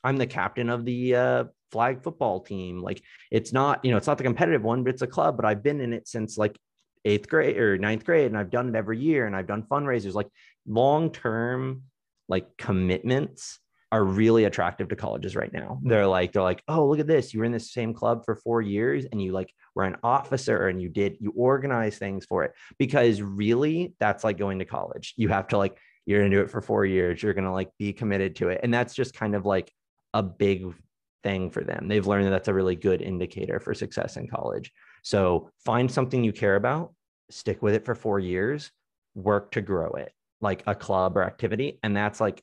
I'm 0.03 0.17
the 0.17 0.27
captain 0.27 0.71
of 0.71 0.85
the 0.85 1.14
uh 1.14 1.45
flag 1.70 2.02
football 2.02 2.40
team. 2.40 2.81
Like 2.81 3.02
it's 3.31 3.52
not, 3.52 3.85
you 3.85 3.90
know, 3.90 3.96
it's 3.96 4.07
not 4.07 4.18
the 4.18 4.24
competitive 4.24 4.62
one, 4.62 4.85
but 4.85 4.94
it's 4.94 5.02
a 5.02 5.07
club. 5.07 5.37
But 5.37 5.44
I've 5.44 5.62
been 5.62 5.81
in 5.81 5.92
it 5.92 6.09
since 6.09 6.38
like 6.38 6.59
eighth 7.04 7.28
grade 7.28 7.57
or 7.57 7.78
ninth 7.78 8.04
grade, 8.04 8.26
and 8.26 8.37
I've 8.37 8.50
done 8.50 8.68
it 8.68 8.74
every 8.74 8.98
year, 8.98 9.26
and 9.26 9.37
I've 9.37 9.46
done 9.46 9.62
fundraisers. 9.62 10.14
Like 10.14 10.28
long 10.66 11.11
term, 11.11 11.83
like 12.28 12.57
commitments 12.57 13.59
are 13.90 14.04
really 14.04 14.44
attractive 14.44 14.88
to 14.88 14.96
colleges 14.96 15.35
right 15.35 15.52
now. 15.52 15.81
They're 15.83 16.07
like, 16.07 16.33
they're 16.33 16.42
like, 16.42 16.62
oh, 16.68 16.87
look 16.87 16.98
at 16.98 17.07
this. 17.07 17.33
You 17.33 17.40
were 17.40 17.46
in 17.46 17.52
the 17.52 17.61
same 17.61 17.94
club 17.94 18.24
for 18.24 18.37
four 18.37 18.61
years 18.61 19.07
and 19.11 19.22
you 19.22 19.33
like 19.33 19.52
were 19.74 19.85
an 19.85 19.96
officer 20.02 20.68
and 20.68 20.81
you 20.81 20.90
did, 20.90 21.16
you 21.20 21.33
organize 21.35 21.96
things 21.96 22.26
for 22.26 22.44
it. 22.44 22.52
Because 22.78 23.22
really, 23.22 23.94
that's 23.98 24.24
like 24.24 24.37
going 24.37 24.59
to 24.59 24.66
college. 24.66 25.14
You 25.16 25.28
have 25.31 25.48
to 25.48 25.59
like, 25.59 25.78
you're 26.04 26.20
gonna 26.20 26.35
do 26.35 26.42
it 26.42 26.50
for 26.50 26.61
four 26.61 26.85
years. 26.85 27.22
You're 27.22 27.35
gonna 27.35 27.52
like 27.52 27.70
be 27.78 27.94
committed 27.94 28.37
to 28.37 28.48
it. 28.48 28.61
And 28.62 28.72
that's 28.72 28.94
just 28.94 29.14
kind 29.14 29.35
of 29.35 29.46
like 29.46 29.72
a 30.12 30.22
big 30.22 30.74
thing 31.22 31.50
for 31.50 31.64
them. 31.64 31.88
They've 31.88 32.07
learned 32.07 32.26
that 32.26 32.31
that's 32.31 32.48
a 32.48 32.54
really 32.54 32.76
good 32.76 33.02
indicator 33.02 33.61
for 33.61 33.74
success 33.74 34.16
in 34.16 34.28
college. 34.28 34.72
So 35.02 35.50
find 35.64 35.90
something 35.90 36.22
you 36.24 36.33
care 36.33 36.57
about, 36.57 36.92
stick 37.31 37.62
with 37.62 37.74
it 37.74 37.85
for 37.85 37.94
four 37.94 38.18
years, 38.18 38.70
work 39.14 39.52
to 39.52 39.61
grow 39.61 39.90
it, 39.92 40.12
like 40.40 40.62
a 40.66 40.74
club 40.74 41.16
or 41.16 41.24
activity. 41.24 41.78
And 41.83 41.96
that's 41.96 42.20
like 42.20 42.42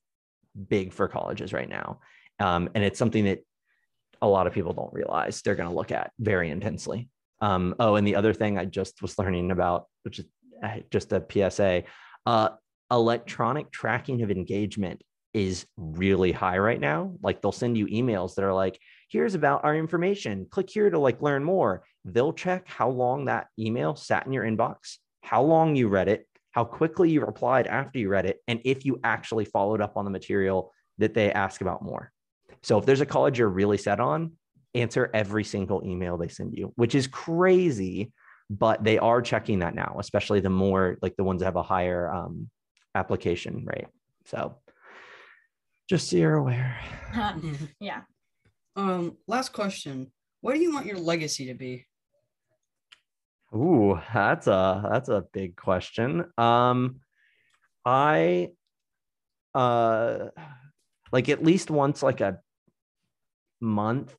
big 0.69 0.93
for 0.93 1.07
colleges 1.07 1.53
right 1.53 1.69
now. 1.69 1.99
Um, 2.39 2.69
and 2.75 2.83
it's 2.83 2.99
something 2.99 3.25
that 3.25 3.39
a 4.21 4.27
lot 4.27 4.47
of 4.47 4.53
people 4.53 4.73
don't 4.73 4.93
realize 4.93 5.41
they're 5.41 5.55
going 5.55 5.69
to 5.69 5.75
look 5.75 5.91
at 5.91 6.11
very 6.19 6.49
intensely. 6.49 7.09
Um, 7.41 7.75
oh, 7.79 7.95
and 7.95 8.07
the 8.07 8.15
other 8.15 8.33
thing 8.33 8.57
I 8.57 8.65
just 8.65 9.01
was 9.01 9.17
learning 9.19 9.51
about, 9.51 9.85
which 10.03 10.19
is 10.19 10.25
just 10.89 11.11
a 11.11 11.23
PSA, 11.29 11.83
uh, 12.25 12.49
electronic 12.91 13.71
tracking 13.71 14.21
of 14.21 14.31
engagement 14.31 15.01
is 15.35 15.65
really 15.75 16.31
high 16.31 16.57
right 16.57 16.79
now. 16.79 17.13
Like 17.21 17.41
they'll 17.41 17.51
send 17.51 17.77
you 17.77 17.87
emails 17.87 18.35
that 18.35 18.45
are 18.45 18.53
like, 18.53 18.79
here's 19.09 19.35
about 19.35 19.65
our 19.65 19.75
information. 19.75 20.47
Click 20.49 20.69
here 20.69 20.89
to 20.89 20.97
like 20.97 21.21
learn 21.21 21.43
more. 21.43 21.83
They'll 22.05 22.31
check 22.31 22.69
how 22.69 22.89
long 22.89 23.25
that 23.25 23.47
email 23.59 23.97
sat 23.97 24.25
in 24.25 24.31
your 24.31 24.45
inbox, 24.45 24.97
how 25.21 25.43
long 25.43 25.75
you 25.75 25.89
read 25.89 26.07
it, 26.07 26.25
how 26.51 26.63
quickly 26.63 27.09
you 27.09 27.19
replied 27.19 27.67
after 27.67 27.99
you 27.99 28.07
read 28.07 28.25
it, 28.25 28.37
and 28.47 28.61
if 28.63 28.85
you 28.85 28.97
actually 29.03 29.43
followed 29.43 29.81
up 29.81 29.97
on 29.97 30.05
the 30.05 30.11
material 30.11 30.71
that 30.99 31.13
they 31.13 31.33
ask 31.33 31.59
about 31.59 31.83
more. 31.83 32.13
So 32.63 32.77
if 32.77 32.85
there's 32.85 33.01
a 33.01 33.05
college 33.05 33.37
you're 33.37 33.49
really 33.49 33.77
set 33.77 33.99
on, 33.99 34.31
answer 34.73 35.11
every 35.13 35.43
single 35.43 35.83
email 35.85 36.15
they 36.17 36.29
send 36.29 36.53
you, 36.53 36.71
which 36.77 36.95
is 36.95 37.07
crazy, 37.07 38.13
but 38.49 38.85
they 38.85 38.97
are 38.99 39.21
checking 39.21 39.59
that 39.59 39.75
now, 39.75 39.97
especially 39.99 40.39
the 40.39 40.49
more 40.49 40.97
like 41.01 41.17
the 41.17 41.25
ones 41.25 41.39
that 41.39 41.45
have 41.45 41.57
a 41.57 41.63
higher 41.63 42.09
um, 42.09 42.49
application 42.93 43.65
rate. 43.65 43.87
So 44.27 44.55
just 45.89 46.09
so 46.09 46.17
you're 46.17 46.35
aware. 46.35 46.77
yeah. 47.79 48.01
Um, 48.75 49.17
last 49.27 49.53
question. 49.53 50.11
What 50.41 50.53
do 50.53 50.59
you 50.59 50.73
want 50.73 50.85
your 50.85 50.97
legacy 50.97 51.47
to 51.47 51.53
be? 51.53 51.85
Ooh, 53.53 53.99
that's 54.13 54.47
a 54.47 54.87
that's 54.91 55.09
a 55.09 55.25
big 55.31 55.55
question. 55.55 56.25
Um 56.37 56.99
I 57.85 58.49
uh 59.53 60.27
like 61.11 61.29
at 61.29 61.43
least 61.43 61.71
once 61.71 62.03
like 62.03 62.19
a 62.21 62.39
month 63.61 64.15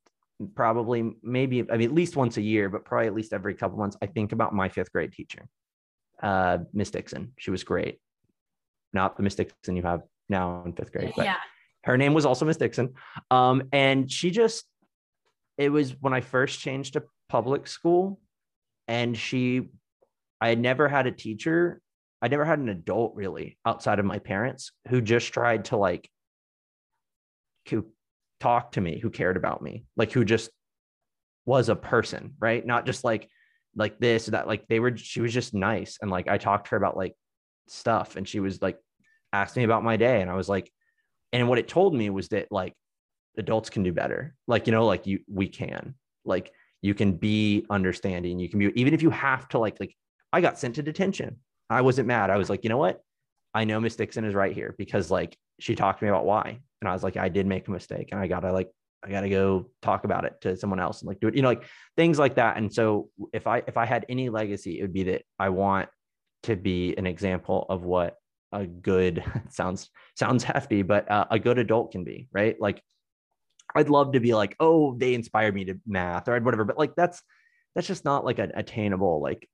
probably 0.54 1.12
maybe 1.22 1.60
I 1.70 1.76
mean 1.76 1.88
at 1.88 1.94
least 1.94 2.16
once 2.16 2.36
a 2.36 2.42
year, 2.42 2.68
but 2.68 2.84
probably 2.84 3.08
at 3.08 3.14
least 3.14 3.32
every 3.32 3.54
couple 3.54 3.78
months, 3.78 3.96
I 4.02 4.06
think 4.06 4.32
about 4.32 4.54
my 4.54 4.68
fifth 4.68 4.92
grade 4.92 5.12
teacher, 5.12 5.46
uh, 6.22 6.58
Miss 6.72 6.90
Dixon. 6.90 7.32
She 7.38 7.50
was 7.50 7.64
great. 7.64 7.98
Not 8.92 9.16
the 9.16 9.22
Miss 9.22 9.34
Dixon 9.34 9.76
you 9.76 9.82
have 9.82 10.02
now 10.28 10.62
in 10.64 10.72
fifth 10.72 10.92
grade, 10.92 11.12
but 11.16 11.26
yeah. 11.26 11.36
Her 11.86 11.96
name 11.96 12.14
was 12.14 12.26
also 12.26 12.44
Miss 12.44 12.56
Dixon. 12.56 12.94
Um, 13.30 13.62
and 13.72 14.10
she 14.10 14.30
just 14.30 14.64
it 15.56 15.70
was 15.70 15.92
when 16.00 16.12
I 16.12 16.20
first 16.20 16.60
changed 16.60 16.94
to 16.94 17.04
public 17.28 17.66
school, 17.66 18.20
and 18.88 19.16
she 19.16 19.68
I 20.40 20.48
had 20.48 20.60
never 20.60 20.88
had 20.88 21.06
a 21.06 21.12
teacher, 21.12 21.80
I 22.20 22.28
never 22.28 22.44
had 22.44 22.58
an 22.58 22.68
adult 22.68 23.14
really 23.14 23.56
outside 23.64 23.98
of 23.98 24.04
my 24.04 24.18
parents 24.18 24.72
who 24.88 25.00
just 25.00 25.32
tried 25.32 25.66
to 25.66 25.76
like 25.76 26.10
who 27.68 27.86
talk 28.40 28.72
to 28.72 28.80
me, 28.80 28.98
who 28.98 29.10
cared 29.10 29.36
about 29.36 29.62
me, 29.62 29.86
like 29.96 30.12
who 30.12 30.24
just 30.24 30.50
was 31.46 31.68
a 31.68 31.76
person, 31.76 32.34
right? 32.38 32.66
Not 32.66 32.84
just 32.84 33.04
like 33.04 33.28
like 33.76 33.98
this, 33.98 34.26
that 34.26 34.46
like 34.46 34.66
they 34.68 34.80
were 34.80 34.96
she 34.96 35.20
was 35.20 35.32
just 35.32 35.54
nice. 35.54 35.98
And 36.02 36.10
like 36.10 36.28
I 36.28 36.36
talked 36.38 36.66
to 36.66 36.70
her 36.72 36.76
about 36.76 36.96
like 36.96 37.14
stuff 37.68 38.16
and 38.16 38.28
she 38.28 38.40
was 38.40 38.60
like 38.60 38.78
asked 39.32 39.56
me 39.56 39.64
about 39.64 39.84
my 39.84 39.96
day. 39.96 40.20
And 40.20 40.30
I 40.30 40.34
was 40.34 40.48
like, 40.48 40.70
and 41.32 41.48
what 41.48 41.58
it 41.58 41.68
told 41.68 41.94
me 41.94 42.10
was 42.10 42.28
that 42.28 42.50
like 42.50 42.74
adults 43.38 43.70
can 43.70 43.82
do 43.82 43.92
better. 43.92 44.34
Like, 44.46 44.66
you 44.66 44.72
know, 44.72 44.86
like 44.86 45.06
you 45.06 45.20
we 45.28 45.48
can. 45.48 45.94
Like 46.24 46.52
you 46.82 46.94
can 46.94 47.12
be 47.12 47.64
understanding. 47.70 48.38
You 48.38 48.48
can 48.48 48.58
be 48.58 48.72
even 48.80 48.94
if 48.94 49.02
you 49.02 49.10
have 49.10 49.48
to 49.48 49.58
like 49.58 49.78
like 49.80 49.94
I 50.32 50.40
got 50.40 50.58
sent 50.58 50.76
to 50.76 50.82
detention. 50.82 51.36
I 51.68 51.80
wasn't 51.80 52.08
mad. 52.08 52.30
I 52.30 52.36
was 52.36 52.48
like, 52.48 52.62
you 52.64 52.70
know 52.70 52.78
what? 52.78 53.00
I 53.54 53.64
know 53.64 53.80
Miss 53.80 53.96
Dixon 53.96 54.24
is 54.24 54.34
right 54.34 54.54
here 54.54 54.74
because 54.78 55.10
like 55.10 55.36
she 55.58 55.74
talked 55.74 56.00
to 56.00 56.04
me 56.04 56.10
about 56.10 56.26
why. 56.26 56.60
And 56.80 56.88
I 56.88 56.92
was 56.92 57.02
like, 57.02 57.16
I 57.16 57.28
did 57.28 57.46
make 57.46 57.66
a 57.68 57.70
mistake 57.70 58.10
and 58.12 58.20
I 58.20 58.26
gotta 58.26 58.52
like, 58.52 58.70
I 59.04 59.10
gotta 59.10 59.28
go 59.28 59.70
talk 59.82 60.04
about 60.04 60.24
it 60.24 60.34
to 60.42 60.56
someone 60.56 60.80
else 60.80 61.00
and 61.00 61.08
like 61.08 61.20
do 61.20 61.28
it, 61.28 61.34
you 61.34 61.42
know, 61.42 61.48
like 61.48 61.64
things 61.96 62.18
like 62.18 62.36
that. 62.36 62.56
And 62.56 62.72
so 62.72 63.08
if 63.32 63.46
I 63.46 63.62
if 63.66 63.76
I 63.76 63.86
had 63.86 64.04
any 64.08 64.28
legacy, 64.28 64.78
it 64.78 64.82
would 64.82 64.92
be 64.92 65.04
that 65.04 65.22
I 65.38 65.48
want 65.48 65.88
to 66.44 66.56
be 66.56 66.94
an 66.96 67.06
example 67.06 67.66
of 67.68 67.82
what 67.82 68.16
a 68.52 68.66
good 68.66 69.24
sounds 69.50 69.90
sounds 70.14 70.44
hefty, 70.44 70.82
but 70.82 71.10
uh, 71.10 71.26
a 71.30 71.38
good 71.38 71.58
adult 71.58 71.92
can 71.92 72.04
be, 72.04 72.28
right? 72.32 72.56
Like 72.60 72.82
I'd 73.74 73.88
love 73.88 74.12
to 74.12 74.20
be 74.20 74.34
like, 74.34 74.56
oh, 74.60 74.94
they 74.96 75.14
inspired 75.14 75.54
me 75.54 75.64
to 75.66 75.80
math 75.86 76.28
or 76.28 76.40
whatever, 76.40 76.64
but 76.64 76.78
like 76.78 76.94
that's 76.96 77.22
that's 77.74 77.86
just 77.86 78.04
not 78.04 78.24
like 78.24 78.38
an 78.38 78.52
attainable 78.54 79.20
like 79.20 79.48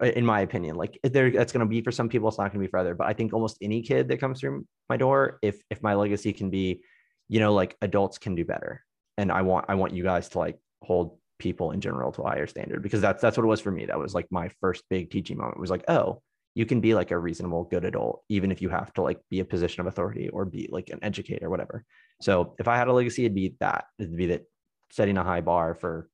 in 0.00 0.24
my 0.24 0.40
opinion. 0.40 0.76
Like 0.76 0.98
there 1.02 1.30
that's 1.30 1.52
going 1.52 1.66
to 1.66 1.70
be 1.70 1.82
for 1.82 1.90
some 1.90 2.08
people 2.08 2.28
it's 2.28 2.38
not 2.38 2.52
going 2.52 2.62
to 2.62 2.66
be 2.66 2.70
for 2.70 2.78
other 2.78 2.94
but 2.94 3.06
i 3.06 3.12
think 3.12 3.32
almost 3.32 3.58
any 3.60 3.82
kid 3.82 4.08
that 4.08 4.20
comes 4.20 4.40
through 4.40 4.64
my 4.88 4.96
door 4.96 5.38
if 5.42 5.60
if 5.70 5.82
my 5.82 5.94
legacy 5.94 6.32
can 6.32 6.50
be 6.50 6.82
you 7.28 7.40
know 7.40 7.52
like 7.52 7.76
adults 7.82 8.18
can 8.18 8.34
do 8.34 8.44
better. 8.44 8.84
And 9.16 9.30
i 9.30 9.42
want 9.42 9.66
i 9.68 9.74
want 9.74 9.94
you 9.94 10.02
guys 10.02 10.28
to 10.30 10.38
like 10.38 10.58
hold 10.82 11.18
people 11.38 11.72
in 11.72 11.80
general 11.80 12.12
to 12.12 12.22
a 12.22 12.28
higher 12.28 12.46
standard 12.46 12.82
because 12.82 13.00
that's 13.00 13.20
that's 13.20 13.36
what 13.36 13.44
it 13.44 13.48
was 13.48 13.60
for 13.60 13.70
me. 13.70 13.86
That 13.86 13.98
was 13.98 14.14
like 14.14 14.26
my 14.30 14.50
first 14.60 14.84
big 14.88 15.10
teaching 15.10 15.36
moment 15.36 15.56
it 15.56 15.60
was 15.60 15.70
like 15.70 15.84
oh 15.88 16.22
you 16.54 16.64
can 16.66 16.80
be 16.80 16.94
like 16.94 17.10
a 17.10 17.18
reasonable 17.18 17.64
good 17.64 17.84
adult 17.84 18.22
even 18.28 18.50
if 18.52 18.62
you 18.62 18.68
have 18.68 18.92
to 18.94 19.02
like 19.02 19.20
be 19.30 19.40
a 19.40 19.44
position 19.44 19.80
of 19.80 19.86
authority 19.86 20.28
or 20.28 20.44
be 20.44 20.68
like 20.70 20.88
an 20.90 20.98
educator 21.02 21.50
whatever 21.50 21.84
so 22.22 22.54
if 22.58 22.68
i 22.68 22.76
had 22.76 22.88
a 22.88 22.92
legacy 22.92 23.24
it'd 23.24 23.34
be 23.34 23.54
that 23.60 23.84
it'd 23.98 24.16
be 24.16 24.26
that 24.26 24.44
setting 24.90 25.16
a 25.18 25.24
high 25.24 25.40
bar 25.40 25.74
for 25.74 26.08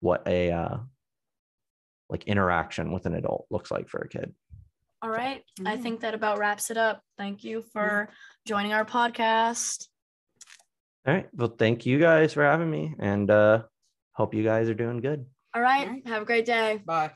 what 0.00 0.26
a 0.26 0.50
uh, 0.50 0.78
like 2.08 2.24
interaction 2.24 2.92
with 2.92 3.06
an 3.06 3.14
adult 3.14 3.46
looks 3.50 3.70
like 3.70 3.88
for 3.88 3.98
a 4.00 4.08
kid. 4.08 4.34
All 5.00 5.10
right. 5.10 5.42
I 5.64 5.76
Mhm. 5.76 5.82
think 5.82 6.00
that 6.00 6.14
about 6.14 6.38
wraps 6.38 6.70
it 6.70 6.76
up. 6.76 7.02
Thank 7.16 7.44
you 7.44 7.62
for 7.62 8.08
joining 8.46 8.72
our 8.72 8.84
podcast. 8.84 9.88
All 11.06 11.14
right. 11.14 11.28
Well, 11.34 11.54
thank 11.56 11.86
you 11.86 11.98
guys 11.98 12.32
for 12.34 12.42
having 12.42 12.70
me 12.70 12.94
and 12.98 13.30
uh 13.30 13.62
hope 14.12 14.34
you 14.34 14.42
guys 14.44 14.68
are 14.68 14.74
doing 14.74 15.00
good. 15.00 15.24
All 15.54 15.62
right. 15.62 15.86
All 15.86 15.92
right. 15.94 16.06
Have 16.06 16.22
a 16.22 16.26
great 16.26 16.46
day. 16.46 16.80
Bye. 16.84 17.12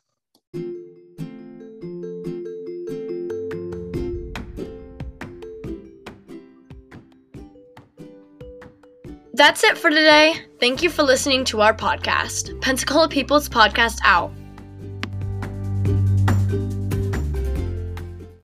That's 9.37 9.65
it 9.65 9.77
for 9.77 9.91
today. 9.91 10.37
Thank 10.61 10.83
you 10.83 10.89
for 10.89 11.03
listening 11.03 11.45
to 11.47 11.61
our 11.61 11.77
podcast, 11.77 12.59
Pensacola 12.63 13.07
People's 13.07 13.51
Podcast 13.51 13.99
Out. 14.03 14.33